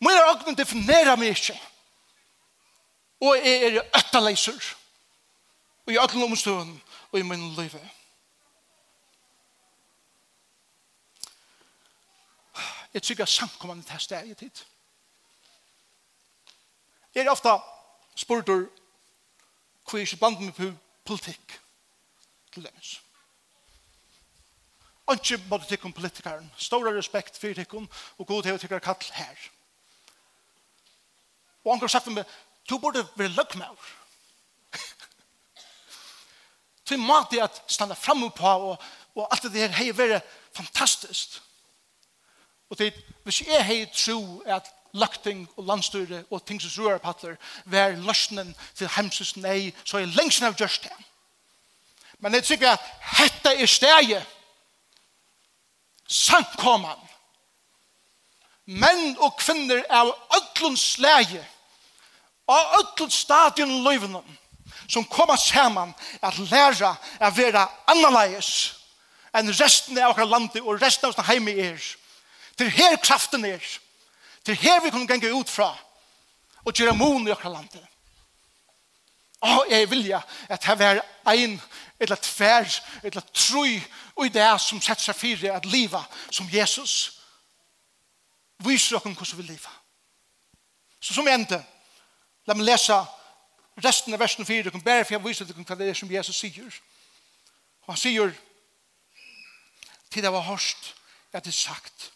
Mine 0.03 0.25
ognen 0.33 0.59
definera 0.59 1.15
meg 1.17 1.37
ikke. 1.37 1.55
Og 3.23 3.39
jeg 3.39 3.69
er 3.69 3.79
øttaleiser. 3.95 4.59
Og 4.59 4.84
og 5.87 5.93
i 5.93 5.97
alle 6.01 6.25
omstående 6.25 6.81
og 7.13 7.19
i 7.19 7.23
min 7.23 7.51
liv. 7.55 7.71
Jeg 12.95 13.03
tykker 13.03 13.25
samkommende 13.25 13.83
til 13.83 14.01
stedet 14.01 14.31
i 14.31 14.35
tid. 14.35 14.65
Jeg 17.15 17.27
er 17.27 17.31
ofte 17.31 17.49
spurt 18.17 18.49
hvor 18.49 19.99
jeg 19.99 20.01
ikke 20.01 20.17
blant 20.17 20.41
med 20.41 20.53
på 20.53 20.73
politikk 21.05 21.61
til 22.53 22.65
deres. 22.65 23.01
Ikke 25.13 25.45
måtte 25.49 25.67
tykke 25.67 25.85
om 25.85 25.93
politikeren. 25.93 26.53
Stora 26.57 26.91
respekt 26.91 27.39
for 27.39 27.53
tykken 27.53 27.89
og 28.19 28.27
god 28.27 28.43
til 28.43 28.55
å 28.55 28.59
tykke 28.59 28.81
kall 28.81 29.11
her. 29.13 29.51
Og 31.65 31.73
han 31.73 31.81
har 31.81 31.93
sagt 31.93 32.05
til 32.09 32.17
meg, 32.17 32.25
du 32.71 32.79
burde 32.79 33.05
være 33.17 33.35
løgmaur. 33.37 33.91
Til 36.85 37.01
måte 37.01 37.43
at 37.43 37.63
standa 37.67 37.95
fram 37.95 38.31
på, 38.31 38.47
og, 38.47 38.83
og 39.15 39.29
alt 39.33 39.43
det 39.43 39.61
her 39.61 39.77
hei 39.79 39.91
vært 39.97 40.25
fantastisk. 40.53 41.41
Og 42.71 42.77
til, 42.77 42.93
hvis 43.25 43.43
jeg 43.47 43.65
hei 43.65 43.85
tro 43.93 44.43
at 44.47 44.69
lagting 44.95 45.49
og 45.57 45.65
landstyre 45.65 46.25
og 46.31 46.45
ting 46.47 46.63
som 46.63 46.85
rører 46.85 46.99
på 46.99 47.35
vær 47.65 47.97
løsnen 47.97 48.55
til 48.75 48.89
hemsys 48.89 49.37
nei, 49.37 49.75
så 49.85 49.99
er 49.99 50.07
lengst 50.07 50.43
av 50.43 50.55
gjørst 50.59 50.87
det. 50.87 50.95
Men 52.19 52.35
jeg 52.35 52.45
tykker 52.45 52.71
at 52.71 52.85
hette 53.19 53.55
er 53.61 53.67
steget, 53.67 54.27
samkomman, 56.09 57.01
menn 58.65 59.17
og 59.19 59.35
kvinner 59.41 59.83
av 59.91 60.13
ødlunds 60.37 60.99
leie, 61.03 61.43
av 62.49 62.79
ødlunds 62.79 63.19
stadion 63.27 63.83
løyvnum, 63.85 64.37
som 64.89 65.05
kommer 65.05 65.37
sammen 65.37 65.95
at 66.23 66.39
lære 66.39 66.91
å 67.21 67.31
være 67.37 67.67
annerledes 67.91 68.51
enn 69.35 69.51
resten 69.59 69.99
av 69.99 70.13
okkar 70.13 70.31
landi 70.31 70.63
og 70.63 70.79
resten 70.83 71.09
av 71.09 71.15
okkar 71.15 71.33
heimi 71.33 71.57
er. 71.59 71.81
Til 72.59 72.71
her 72.71 72.97
kraften 73.03 73.45
er. 73.49 73.65
Til 74.45 74.59
her 74.61 74.83
vi 74.85 74.93
kan 74.95 75.09
genge 75.09 75.33
ut 75.35 75.51
fra 75.51 75.73
og 76.65 76.73
gjøre 76.73 76.97
mon 76.97 77.27
i 77.27 77.33
okkar 77.35 77.53
landet. 77.53 77.83
Og 79.45 79.67
jeg 79.69 79.91
vilja 79.91 80.23
at 80.49 80.65
her 80.65 80.79
var 80.81 81.03
ein 81.29 81.59
eller 82.01 82.17
tver 82.17 82.69
eller 83.03 83.21
tru 83.33 83.67
og 84.17 84.27
i 84.27 84.33
det 84.33 84.47
som 84.63 84.81
setter 84.81 85.11
seg 85.11 85.19
fire 85.19 85.53
at 85.57 85.67
liva 85.69 86.01
som 86.31 86.49
Jesus 86.53 87.21
viser 88.65 88.97
okkar 88.97 89.13
hvordan 89.13 89.43
vi 89.43 89.49
liva. 89.51 89.73
Så 91.01 91.13
som 91.13 91.29
ende, 91.29 91.59
la 92.47 92.55
meg 92.57 92.65
lese 92.71 92.97
resten 93.77 94.15
av 94.15 94.21
versen 94.21 94.47
4, 94.47 94.63
du 94.63 94.71
kan 94.71 94.83
bare 94.83 95.05
for 95.05 95.15
jeg 95.15 95.25
viser 95.25 95.49
deg 95.49 95.57
hva 95.57 95.77
det 95.79 95.89
er 95.89 95.99
som 95.99 96.11
Jesus 96.11 96.39
sier. 96.39 96.81
Og 97.85 97.95
han 97.95 98.01
sier, 98.01 98.35
til 100.11 100.23
det 100.23 100.33
var 100.33 100.47
hørst, 100.47 100.95
at 101.33 101.45
det 101.45 101.51
er 101.51 101.59
sagt, 101.59 102.13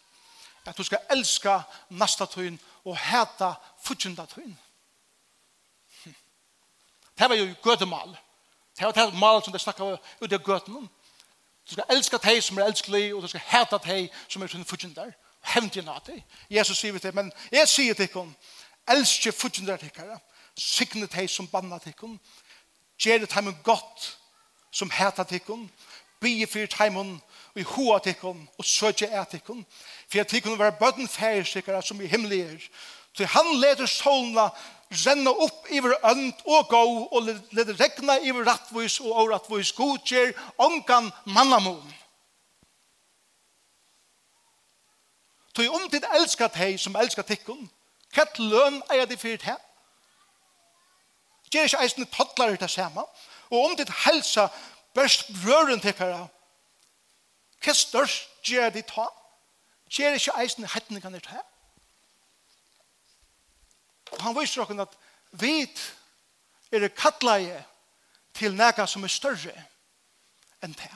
at 0.65 0.77
du 0.77 0.83
skal 0.83 1.03
elska 1.11 1.61
nasta 1.89 2.25
tøyen 2.25 2.59
og 2.85 2.97
heta 2.97 3.53
fudgjenda 3.83 4.25
tøyen. 4.25 4.57
Det 7.19 7.29
var 7.29 7.35
jo 7.35 7.53
gødemal. 7.63 8.17
Det 8.77 8.85
var 8.85 8.91
det 8.91 9.13
mal 9.13 9.43
som 9.43 9.53
det 9.53 9.61
snakka 9.61 9.97
ut 10.21 10.33
av 10.33 10.43
gøten 10.43 10.75
om. 10.75 10.89
Du 11.65 11.73
skal 11.73 11.89
elska 11.89 12.17
teg 12.17 12.43
som 12.43 12.57
er 12.57 12.69
elskelig, 12.69 13.13
og 13.13 13.21
du 13.21 13.27
skal 13.27 13.43
heta 13.45 13.77
teg 13.77 14.07
som 14.27 14.41
er 14.41 14.47
fudgjenda. 14.47 15.09
Hevndjena 15.41 15.99
teg. 16.05 16.23
Jesus 16.49 16.79
sier 16.79 16.97
til, 16.99 17.15
men 17.15 17.31
jeg 17.51 17.67
sier 17.67 17.93
til 17.93 18.07
ikon, 18.07 18.31
elske 18.87 19.31
fudgjenda 19.31 19.75
tekkere 19.77 20.19
signe 20.59 21.07
hei 21.13 21.27
som 21.27 21.47
banna 21.47 21.79
tikkun, 21.79 22.19
gjere 22.99 23.27
teimen 23.27 23.55
godt 23.63 24.17
som 24.71 24.91
heta 24.91 25.23
tikkun, 25.23 25.69
bygge 26.19 26.47
fyr 26.47 26.67
teimen 26.67 27.15
og 27.53 27.61
i 27.61 27.65
hoa 27.65 27.99
tikkun 28.03 28.41
og 28.57 28.65
søtje 28.65 29.07
et 29.07 29.31
tikkun, 29.31 29.65
for 30.09 30.21
at 30.21 30.27
tikkun 30.27 30.59
var 30.59 30.75
bøtten 30.79 31.07
færsikere 31.07 31.81
som 31.81 32.01
i 32.01 32.07
himmelig 32.07 32.41
er, 32.41 32.67
til 33.15 33.25
han 33.25 33.55
leder 33.61 33.87
solna 33.89 34.49
renna 34.91 35.31
opp 35.31 35.69
iver 35.71 35.95
ønd 36.11 36.33
og 36.45 36.67
gå 36.69 36.83
og 37.11 37.31
leder 37.51 37.77
regna 37.79 38.19
iver 38.19 38.45
rattvois 38.45 38.99
og 38.99 39.23
årattvois 39.23 39.71
godkjer 39.73 40.33
ongan 40.57 41.11
mannamon. 41.25 41.95
Så 45.55 45.65
om 45.67 45.89
tid 45.91 46.05
elskar 46.15 46.47
teg 46.47 46.77
som 46.79 46.95
elskar 46.95 47.25
tikkun, 47.27 47.67
Kett 48.15 48.39
løn 48.41 48.79
eier 48.89 49.05
de 49.05 49.17
fyrt 49.21 49.43
her? 49.45 49.59
Gjør 51.51 51.69
ikke 51.69 51.83
eisen 51.83 52.09
toddlare 52.13 52.57
det 52.61 52.69
samme. 52.71 53.05
Og 53.49 53.65
om 53.65 53.77
ditt 53.77 53.91
helsa 54.05 54.47
børst 54.93 55.29
brøren 55.41 55.81
til 55.81 55.95
kjæra, 55.97 56.27
hva 57.59 57.73
størst 57.75 58.29
gjør 58.47 58.69
det 58.73 58.85
ta? 58.87 59.07
Gjør 59.89 60.17
ikke 60.17 60.37
eisen 60.41 60.67
hettningene 60.69 61.19
det 61.19 61.31
her? 61.33 61.45
Og 64.11 64.21
han 64.21 64.37
viser 64.37 64.65
dere 64.65 64.85
at 64.87 64.95
vi 65.41 65.67
er 66.71 66.87
kattleie 66.95 67.63
til 68.33 68.55
nega 68.55 68.85
som 68.87 69.03
er 69.03 69.13
større 69.13 69.53
enn 70.63 70.73
det. 70.77 70.91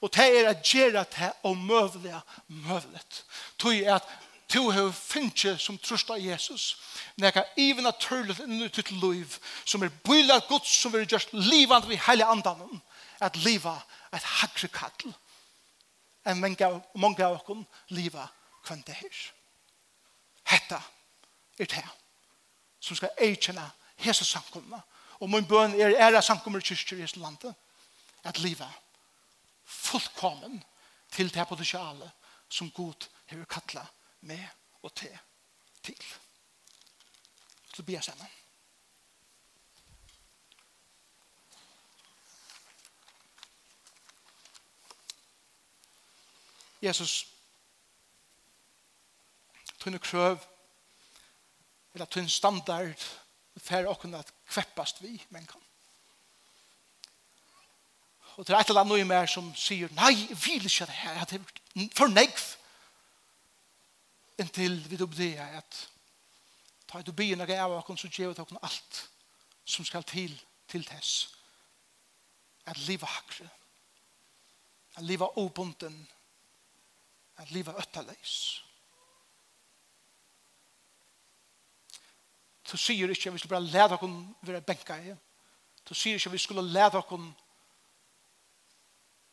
Og 0.00 0.12
det 0.14 0.26
er 0.28 0.50
at 0.52 0.62
gjøre 0.62 1.04
det 1.10 1.32
og 1.42 1.56
møvelige 1.56 2.20
møvelet. 2.48 3.24
Tog 3.58 3.74
er 3.74 3.96
at 3.96 4.08
to 4.48 4.70
have 4.70 4.92
finche 4.94 5.58
som 5.58 5.78
trusta 5.78 6.16
Jesus. 6.16 6.76
Nega 7.16 7.44
even 7.56 7.86
a 7.86 7.92
turlet 7.92 8.38
inn 8.40 8.62
ut 8.62 8.72
til 8.72 8.96
liv 9.02 9.38
som 9.64 9.82
er 9.82 9.92
bøyla 10.04 10.40
gods 10.48 10.72
som 10.80 10.94
er 10.94 11.06
just 11.06 11.32
livand 11.32 11.88
vi 11.88 12.00
hele 12.06 12.24
andan 12.24 12.80
at 13.20 13.36
liva 13.36 13.76
at 14.12 14.22
hakre 14.22 14.68
kattel 14.68 15.14
en 16.26 16.40
mange, 16.40 16.68
mange 16.94 17.24
av 17.24 17.38
okken 17.38 17.66
liva 17.88 18.26
kvann 18.64 18.82
det 18.86 18.96
her. 19.00 19.20
Hetta 20.48 20.80
er 21.58 21.68
det 21.68 21.84
som 22.80 22.96
skal 22.96 23.12
eikjenne 23.20 23.64
hese 24.00 24.24
samkomna 24.24 24.80
og 25.18 25.30
min 25.30 25.46
bøn 25.48 25.74
er 25.80 25.96
æra 25.98 26.22
samkommer 26.22 26.62
kyrkjer 26.64 26.98
i 26.98 27.04
hese 27.04 27.20
landet 27.20 27.54
at 28.24 28.38
liva 28.38 28.68
fullkommen 29.68 30.62
til 31.12 31.32
det 31.34 31.48
potensialet 31.48 32.10
som 32.48 32.70
Gud 32.70 33.08
har 33.28 33.44
kattla 33.50 33.84
med 34.20 34.44
og 34.82 34.94
til 34.94 35.18
til. 35.82 36.04
Så 37.74 37.82
blir 37.82 37.96
jeg 37.96 38.04
sammen. 38.04 38.26
Jesus, 46.82 47.26
tunne 49.78 49.98
krøv, 49.98 50.38
eller 51.94 52.06
tunne 52.06 52.30
standard, 52.30 53.06
færre 53.58 53.90
å 53.90 53.98
kunne 53.98 54.20
kveppast 54.46 55.02
vi 55.02 55.16
men 55.34 55.46
kan. 55.46 55.64
Og 58.36 58.46
det 58.46 58.54
er 58.54 58.60
et 58.60 58.68
eller 58.70 58.84
annet 58.84 58.94
noe 58.94 59.08
mer 59.10 59.26
som 59.26 59.48
sier, 59.58 59.90
nei, 59.98 60.12
jeg 60.14 60.38
vil 60.44 60.66
ikke 60.70 60.86
det 60.86 60.94
her, 61.00 61.16
jeg 61.16 61.24
har 61.24 61.88
for 61.98 62.14
negv 62.14 62.44
inntil 64.38 64.78
vi 64.88 64.96
du 64.96 65.06
blir 65.06 65.40
at 65.40 65.80
ta 66.88 67.02
du 67.02 67.12
byen 67.12 67.40
og 67.40 67.48
gav 67.48 67.72
oss 67.72 68.00
så 68.00 68.08
gjør 68.08 68.34
vi 68.34 68.42
oss 68.42 68.62
alt 68.62 69.02
som 69.64 69.84
skal 69.84 70.04
til 70.04 70.34
til 70.68 70.84
tess 70.84 71.34
at 72.66 72.78
liva 72.86 73.06
hakre 73.06 73.48
at 74.96 75.04
liva 75.04 75.28
obunden 75.36 76.08
at 77.36 77.50
liva 77.50 77.76
øttaleis 77.78 78.38
Du 82.72 82.76
sier 82.76 83.08
ikke 83.08 83.30
at 83.30 83.34
vi 83.34 83.38
skulle 83.38 83.56
bare 83.56 83.64
lede 83.64 83.96
oss 83.96 84.26
være 84.42 84.60
benka 84.60 84.96
i. 85.00 85.14
Du 85.88 85.94
sier 85.94 86.18
ikke 86.18 86.28
at 86.28 86.32
vi 86.32 86.38
skulle 86.38 86.62
lede 86.62 87.00
oss 87.00 87.32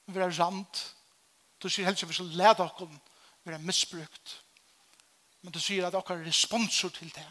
være 0.08 0.30
rand. 0.40 0.84
Du 1.60 1.70
sier 1.70 1.86
helst 1.86 2.04
at 2.04 2.10
vi 2.10 2.14
skulle 2.14 2.38
lede 2.38 2.64
oss 2.64 3.00
være 3.44 3.60
misbrukt. 3.60 4.42
Men 5.46 5.54
du 5.54 5.60
sier 5.62 5.86
at 5.86 5.94
dere 5.94 6.26
responser 6.26 6.90
til 6.90 7.12
det 7.14 7.26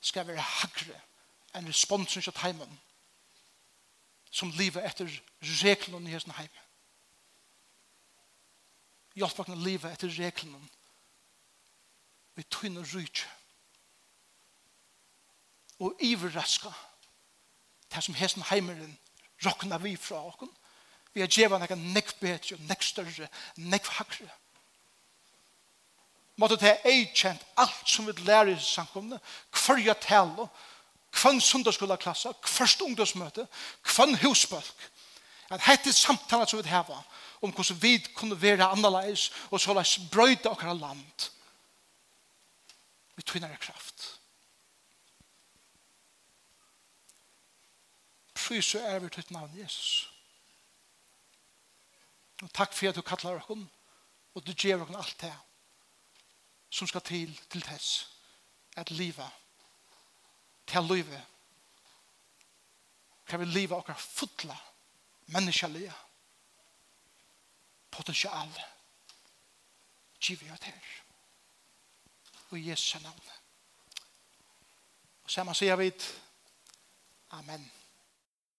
skal 0.00 0.24
være 0.24 0.40
hagre 0.40 0.94
enn 1.52 1.68
responsen 1.68 2.24
til 2.24 2.38
heimen 2.40 2.78
som 4.32 4.54
lever 4.56 4.80
etter 4.88 5.12
reglene 5.60 6.08
i 6.08 6.14
hesten 6.14 6.32
heim. 6.38 6.56
Hjelp 9.12 9.36
dere 9.42 9.58
lever 9.60 9.92
etter 9.92 10.08
reglene 10.16 10.62
vi 12.32 12.48
tøyne 12.48 12.80
rydt 12.94 13.26
og 15.84 16.00
iverraska 16.00 16.72
det 17.92 18.06
som 18.08 18.16
hesten 18.16 18.48
heimeren 18.48 18.96
råkna 19.44 19.76
vi 19.84 19.98
fra 20.00 20.24
okken 20.32 20.48
vi 21.12 21.20
har 21.20 21.28
djeva 21.28 21.60
nekka 21.60 21.76
nekk 21.76 22.14
bedre, 22.22 22.56
nekk 22.64 22.88
større, 22.88 23.28
nekk 23.60 23.92
hakre 23.98 24.32
måtte 26.42 26.58
det 26.58 26.74
er 26.82 27.04
kjent 27.14 27.42
alt 27.56 27.88
som 27.88 28.08
vi 28.08 28.14
lærer 28.26 28.50
i 28.52 28.58
samkomne, 28.58 29.20
hver 29.54 29.76
hverja 29.78 29.94
tale, 30.02 30.48
hvem 31.12 31.40
sundagsskoleklasse, 31.40 32.32
hver 32.42 32.74
ungdomsmøte, 32.82 33.46
hver 33.94 34.16
husbølg. 34.24 34.88
At 35.52 35.62
hette 35.68 35.92
samtalen 35.92 36.48
som 36.48 36.58
vi 36.58 36.68
har 36.68 36.88
om 37.42 37.52
hvordan 37.52 37.82
vi 37.82 37.98
kunne 38.14 38.42
være 38.42 38.64
annerledes 38.64 39.30
og 39.50 39.60
så 39.60 39.74
la 39.74 39.82
oss 39.84 39.98
brøyde 40.10 40.50
okkara 40.50 40.74
land. 40.74 41.28
Vi 43.16 43.22
tvinner 43.22 43.56
kraft. 43.60 44.06
Prys 48.34 48.74
og 48.74 48.82
er 48.82 48.98
vi 48.98 49.10
til 49.12 49.26
navn 49.30 49.58
Jesus. 49.58 50.08
Og 52.42 52.50
takk 52.54 52.72
for 52.74 52.88
at 52.88 52.96
du 52.96 53.02
kallar 53.02 53.42
okkon 53.42 53.68
og 54.34 54.46
du 54.46 54.52
gjør 54.52 54.86
okkon 54.86 54.98
alt 55.02 55.18
det 55.20 55.34
som 56.72 56.88
skal 56.88 57.04
til 57.04 57.36
til 57.52 57.62
tess 57.62 58.08
at 58.76 58.90
liva 58.90 59.28
til 60.66 60.88
livet 60.88 61.28
kan 63.28 63.40
vi 63.40 63.44
liva 63.44 63.76
okkar 63.76 63.96
futla 63.96 64.56
menneskelige 65.32 65.92
potensial. 67.90 68.62
Giv 70.20 70.40
vi 70.40 70.46
her. 70.46 70.80
Og 72.50 72.58
i 72.58 72.70
Jesu 72.70 72.98
navn. 72.98 73.20
Og 75.24 75.30
sammen 75.30 75.54
sier 75.54 75.76
vi 75.76 75.92
Amen. 77.30 77.70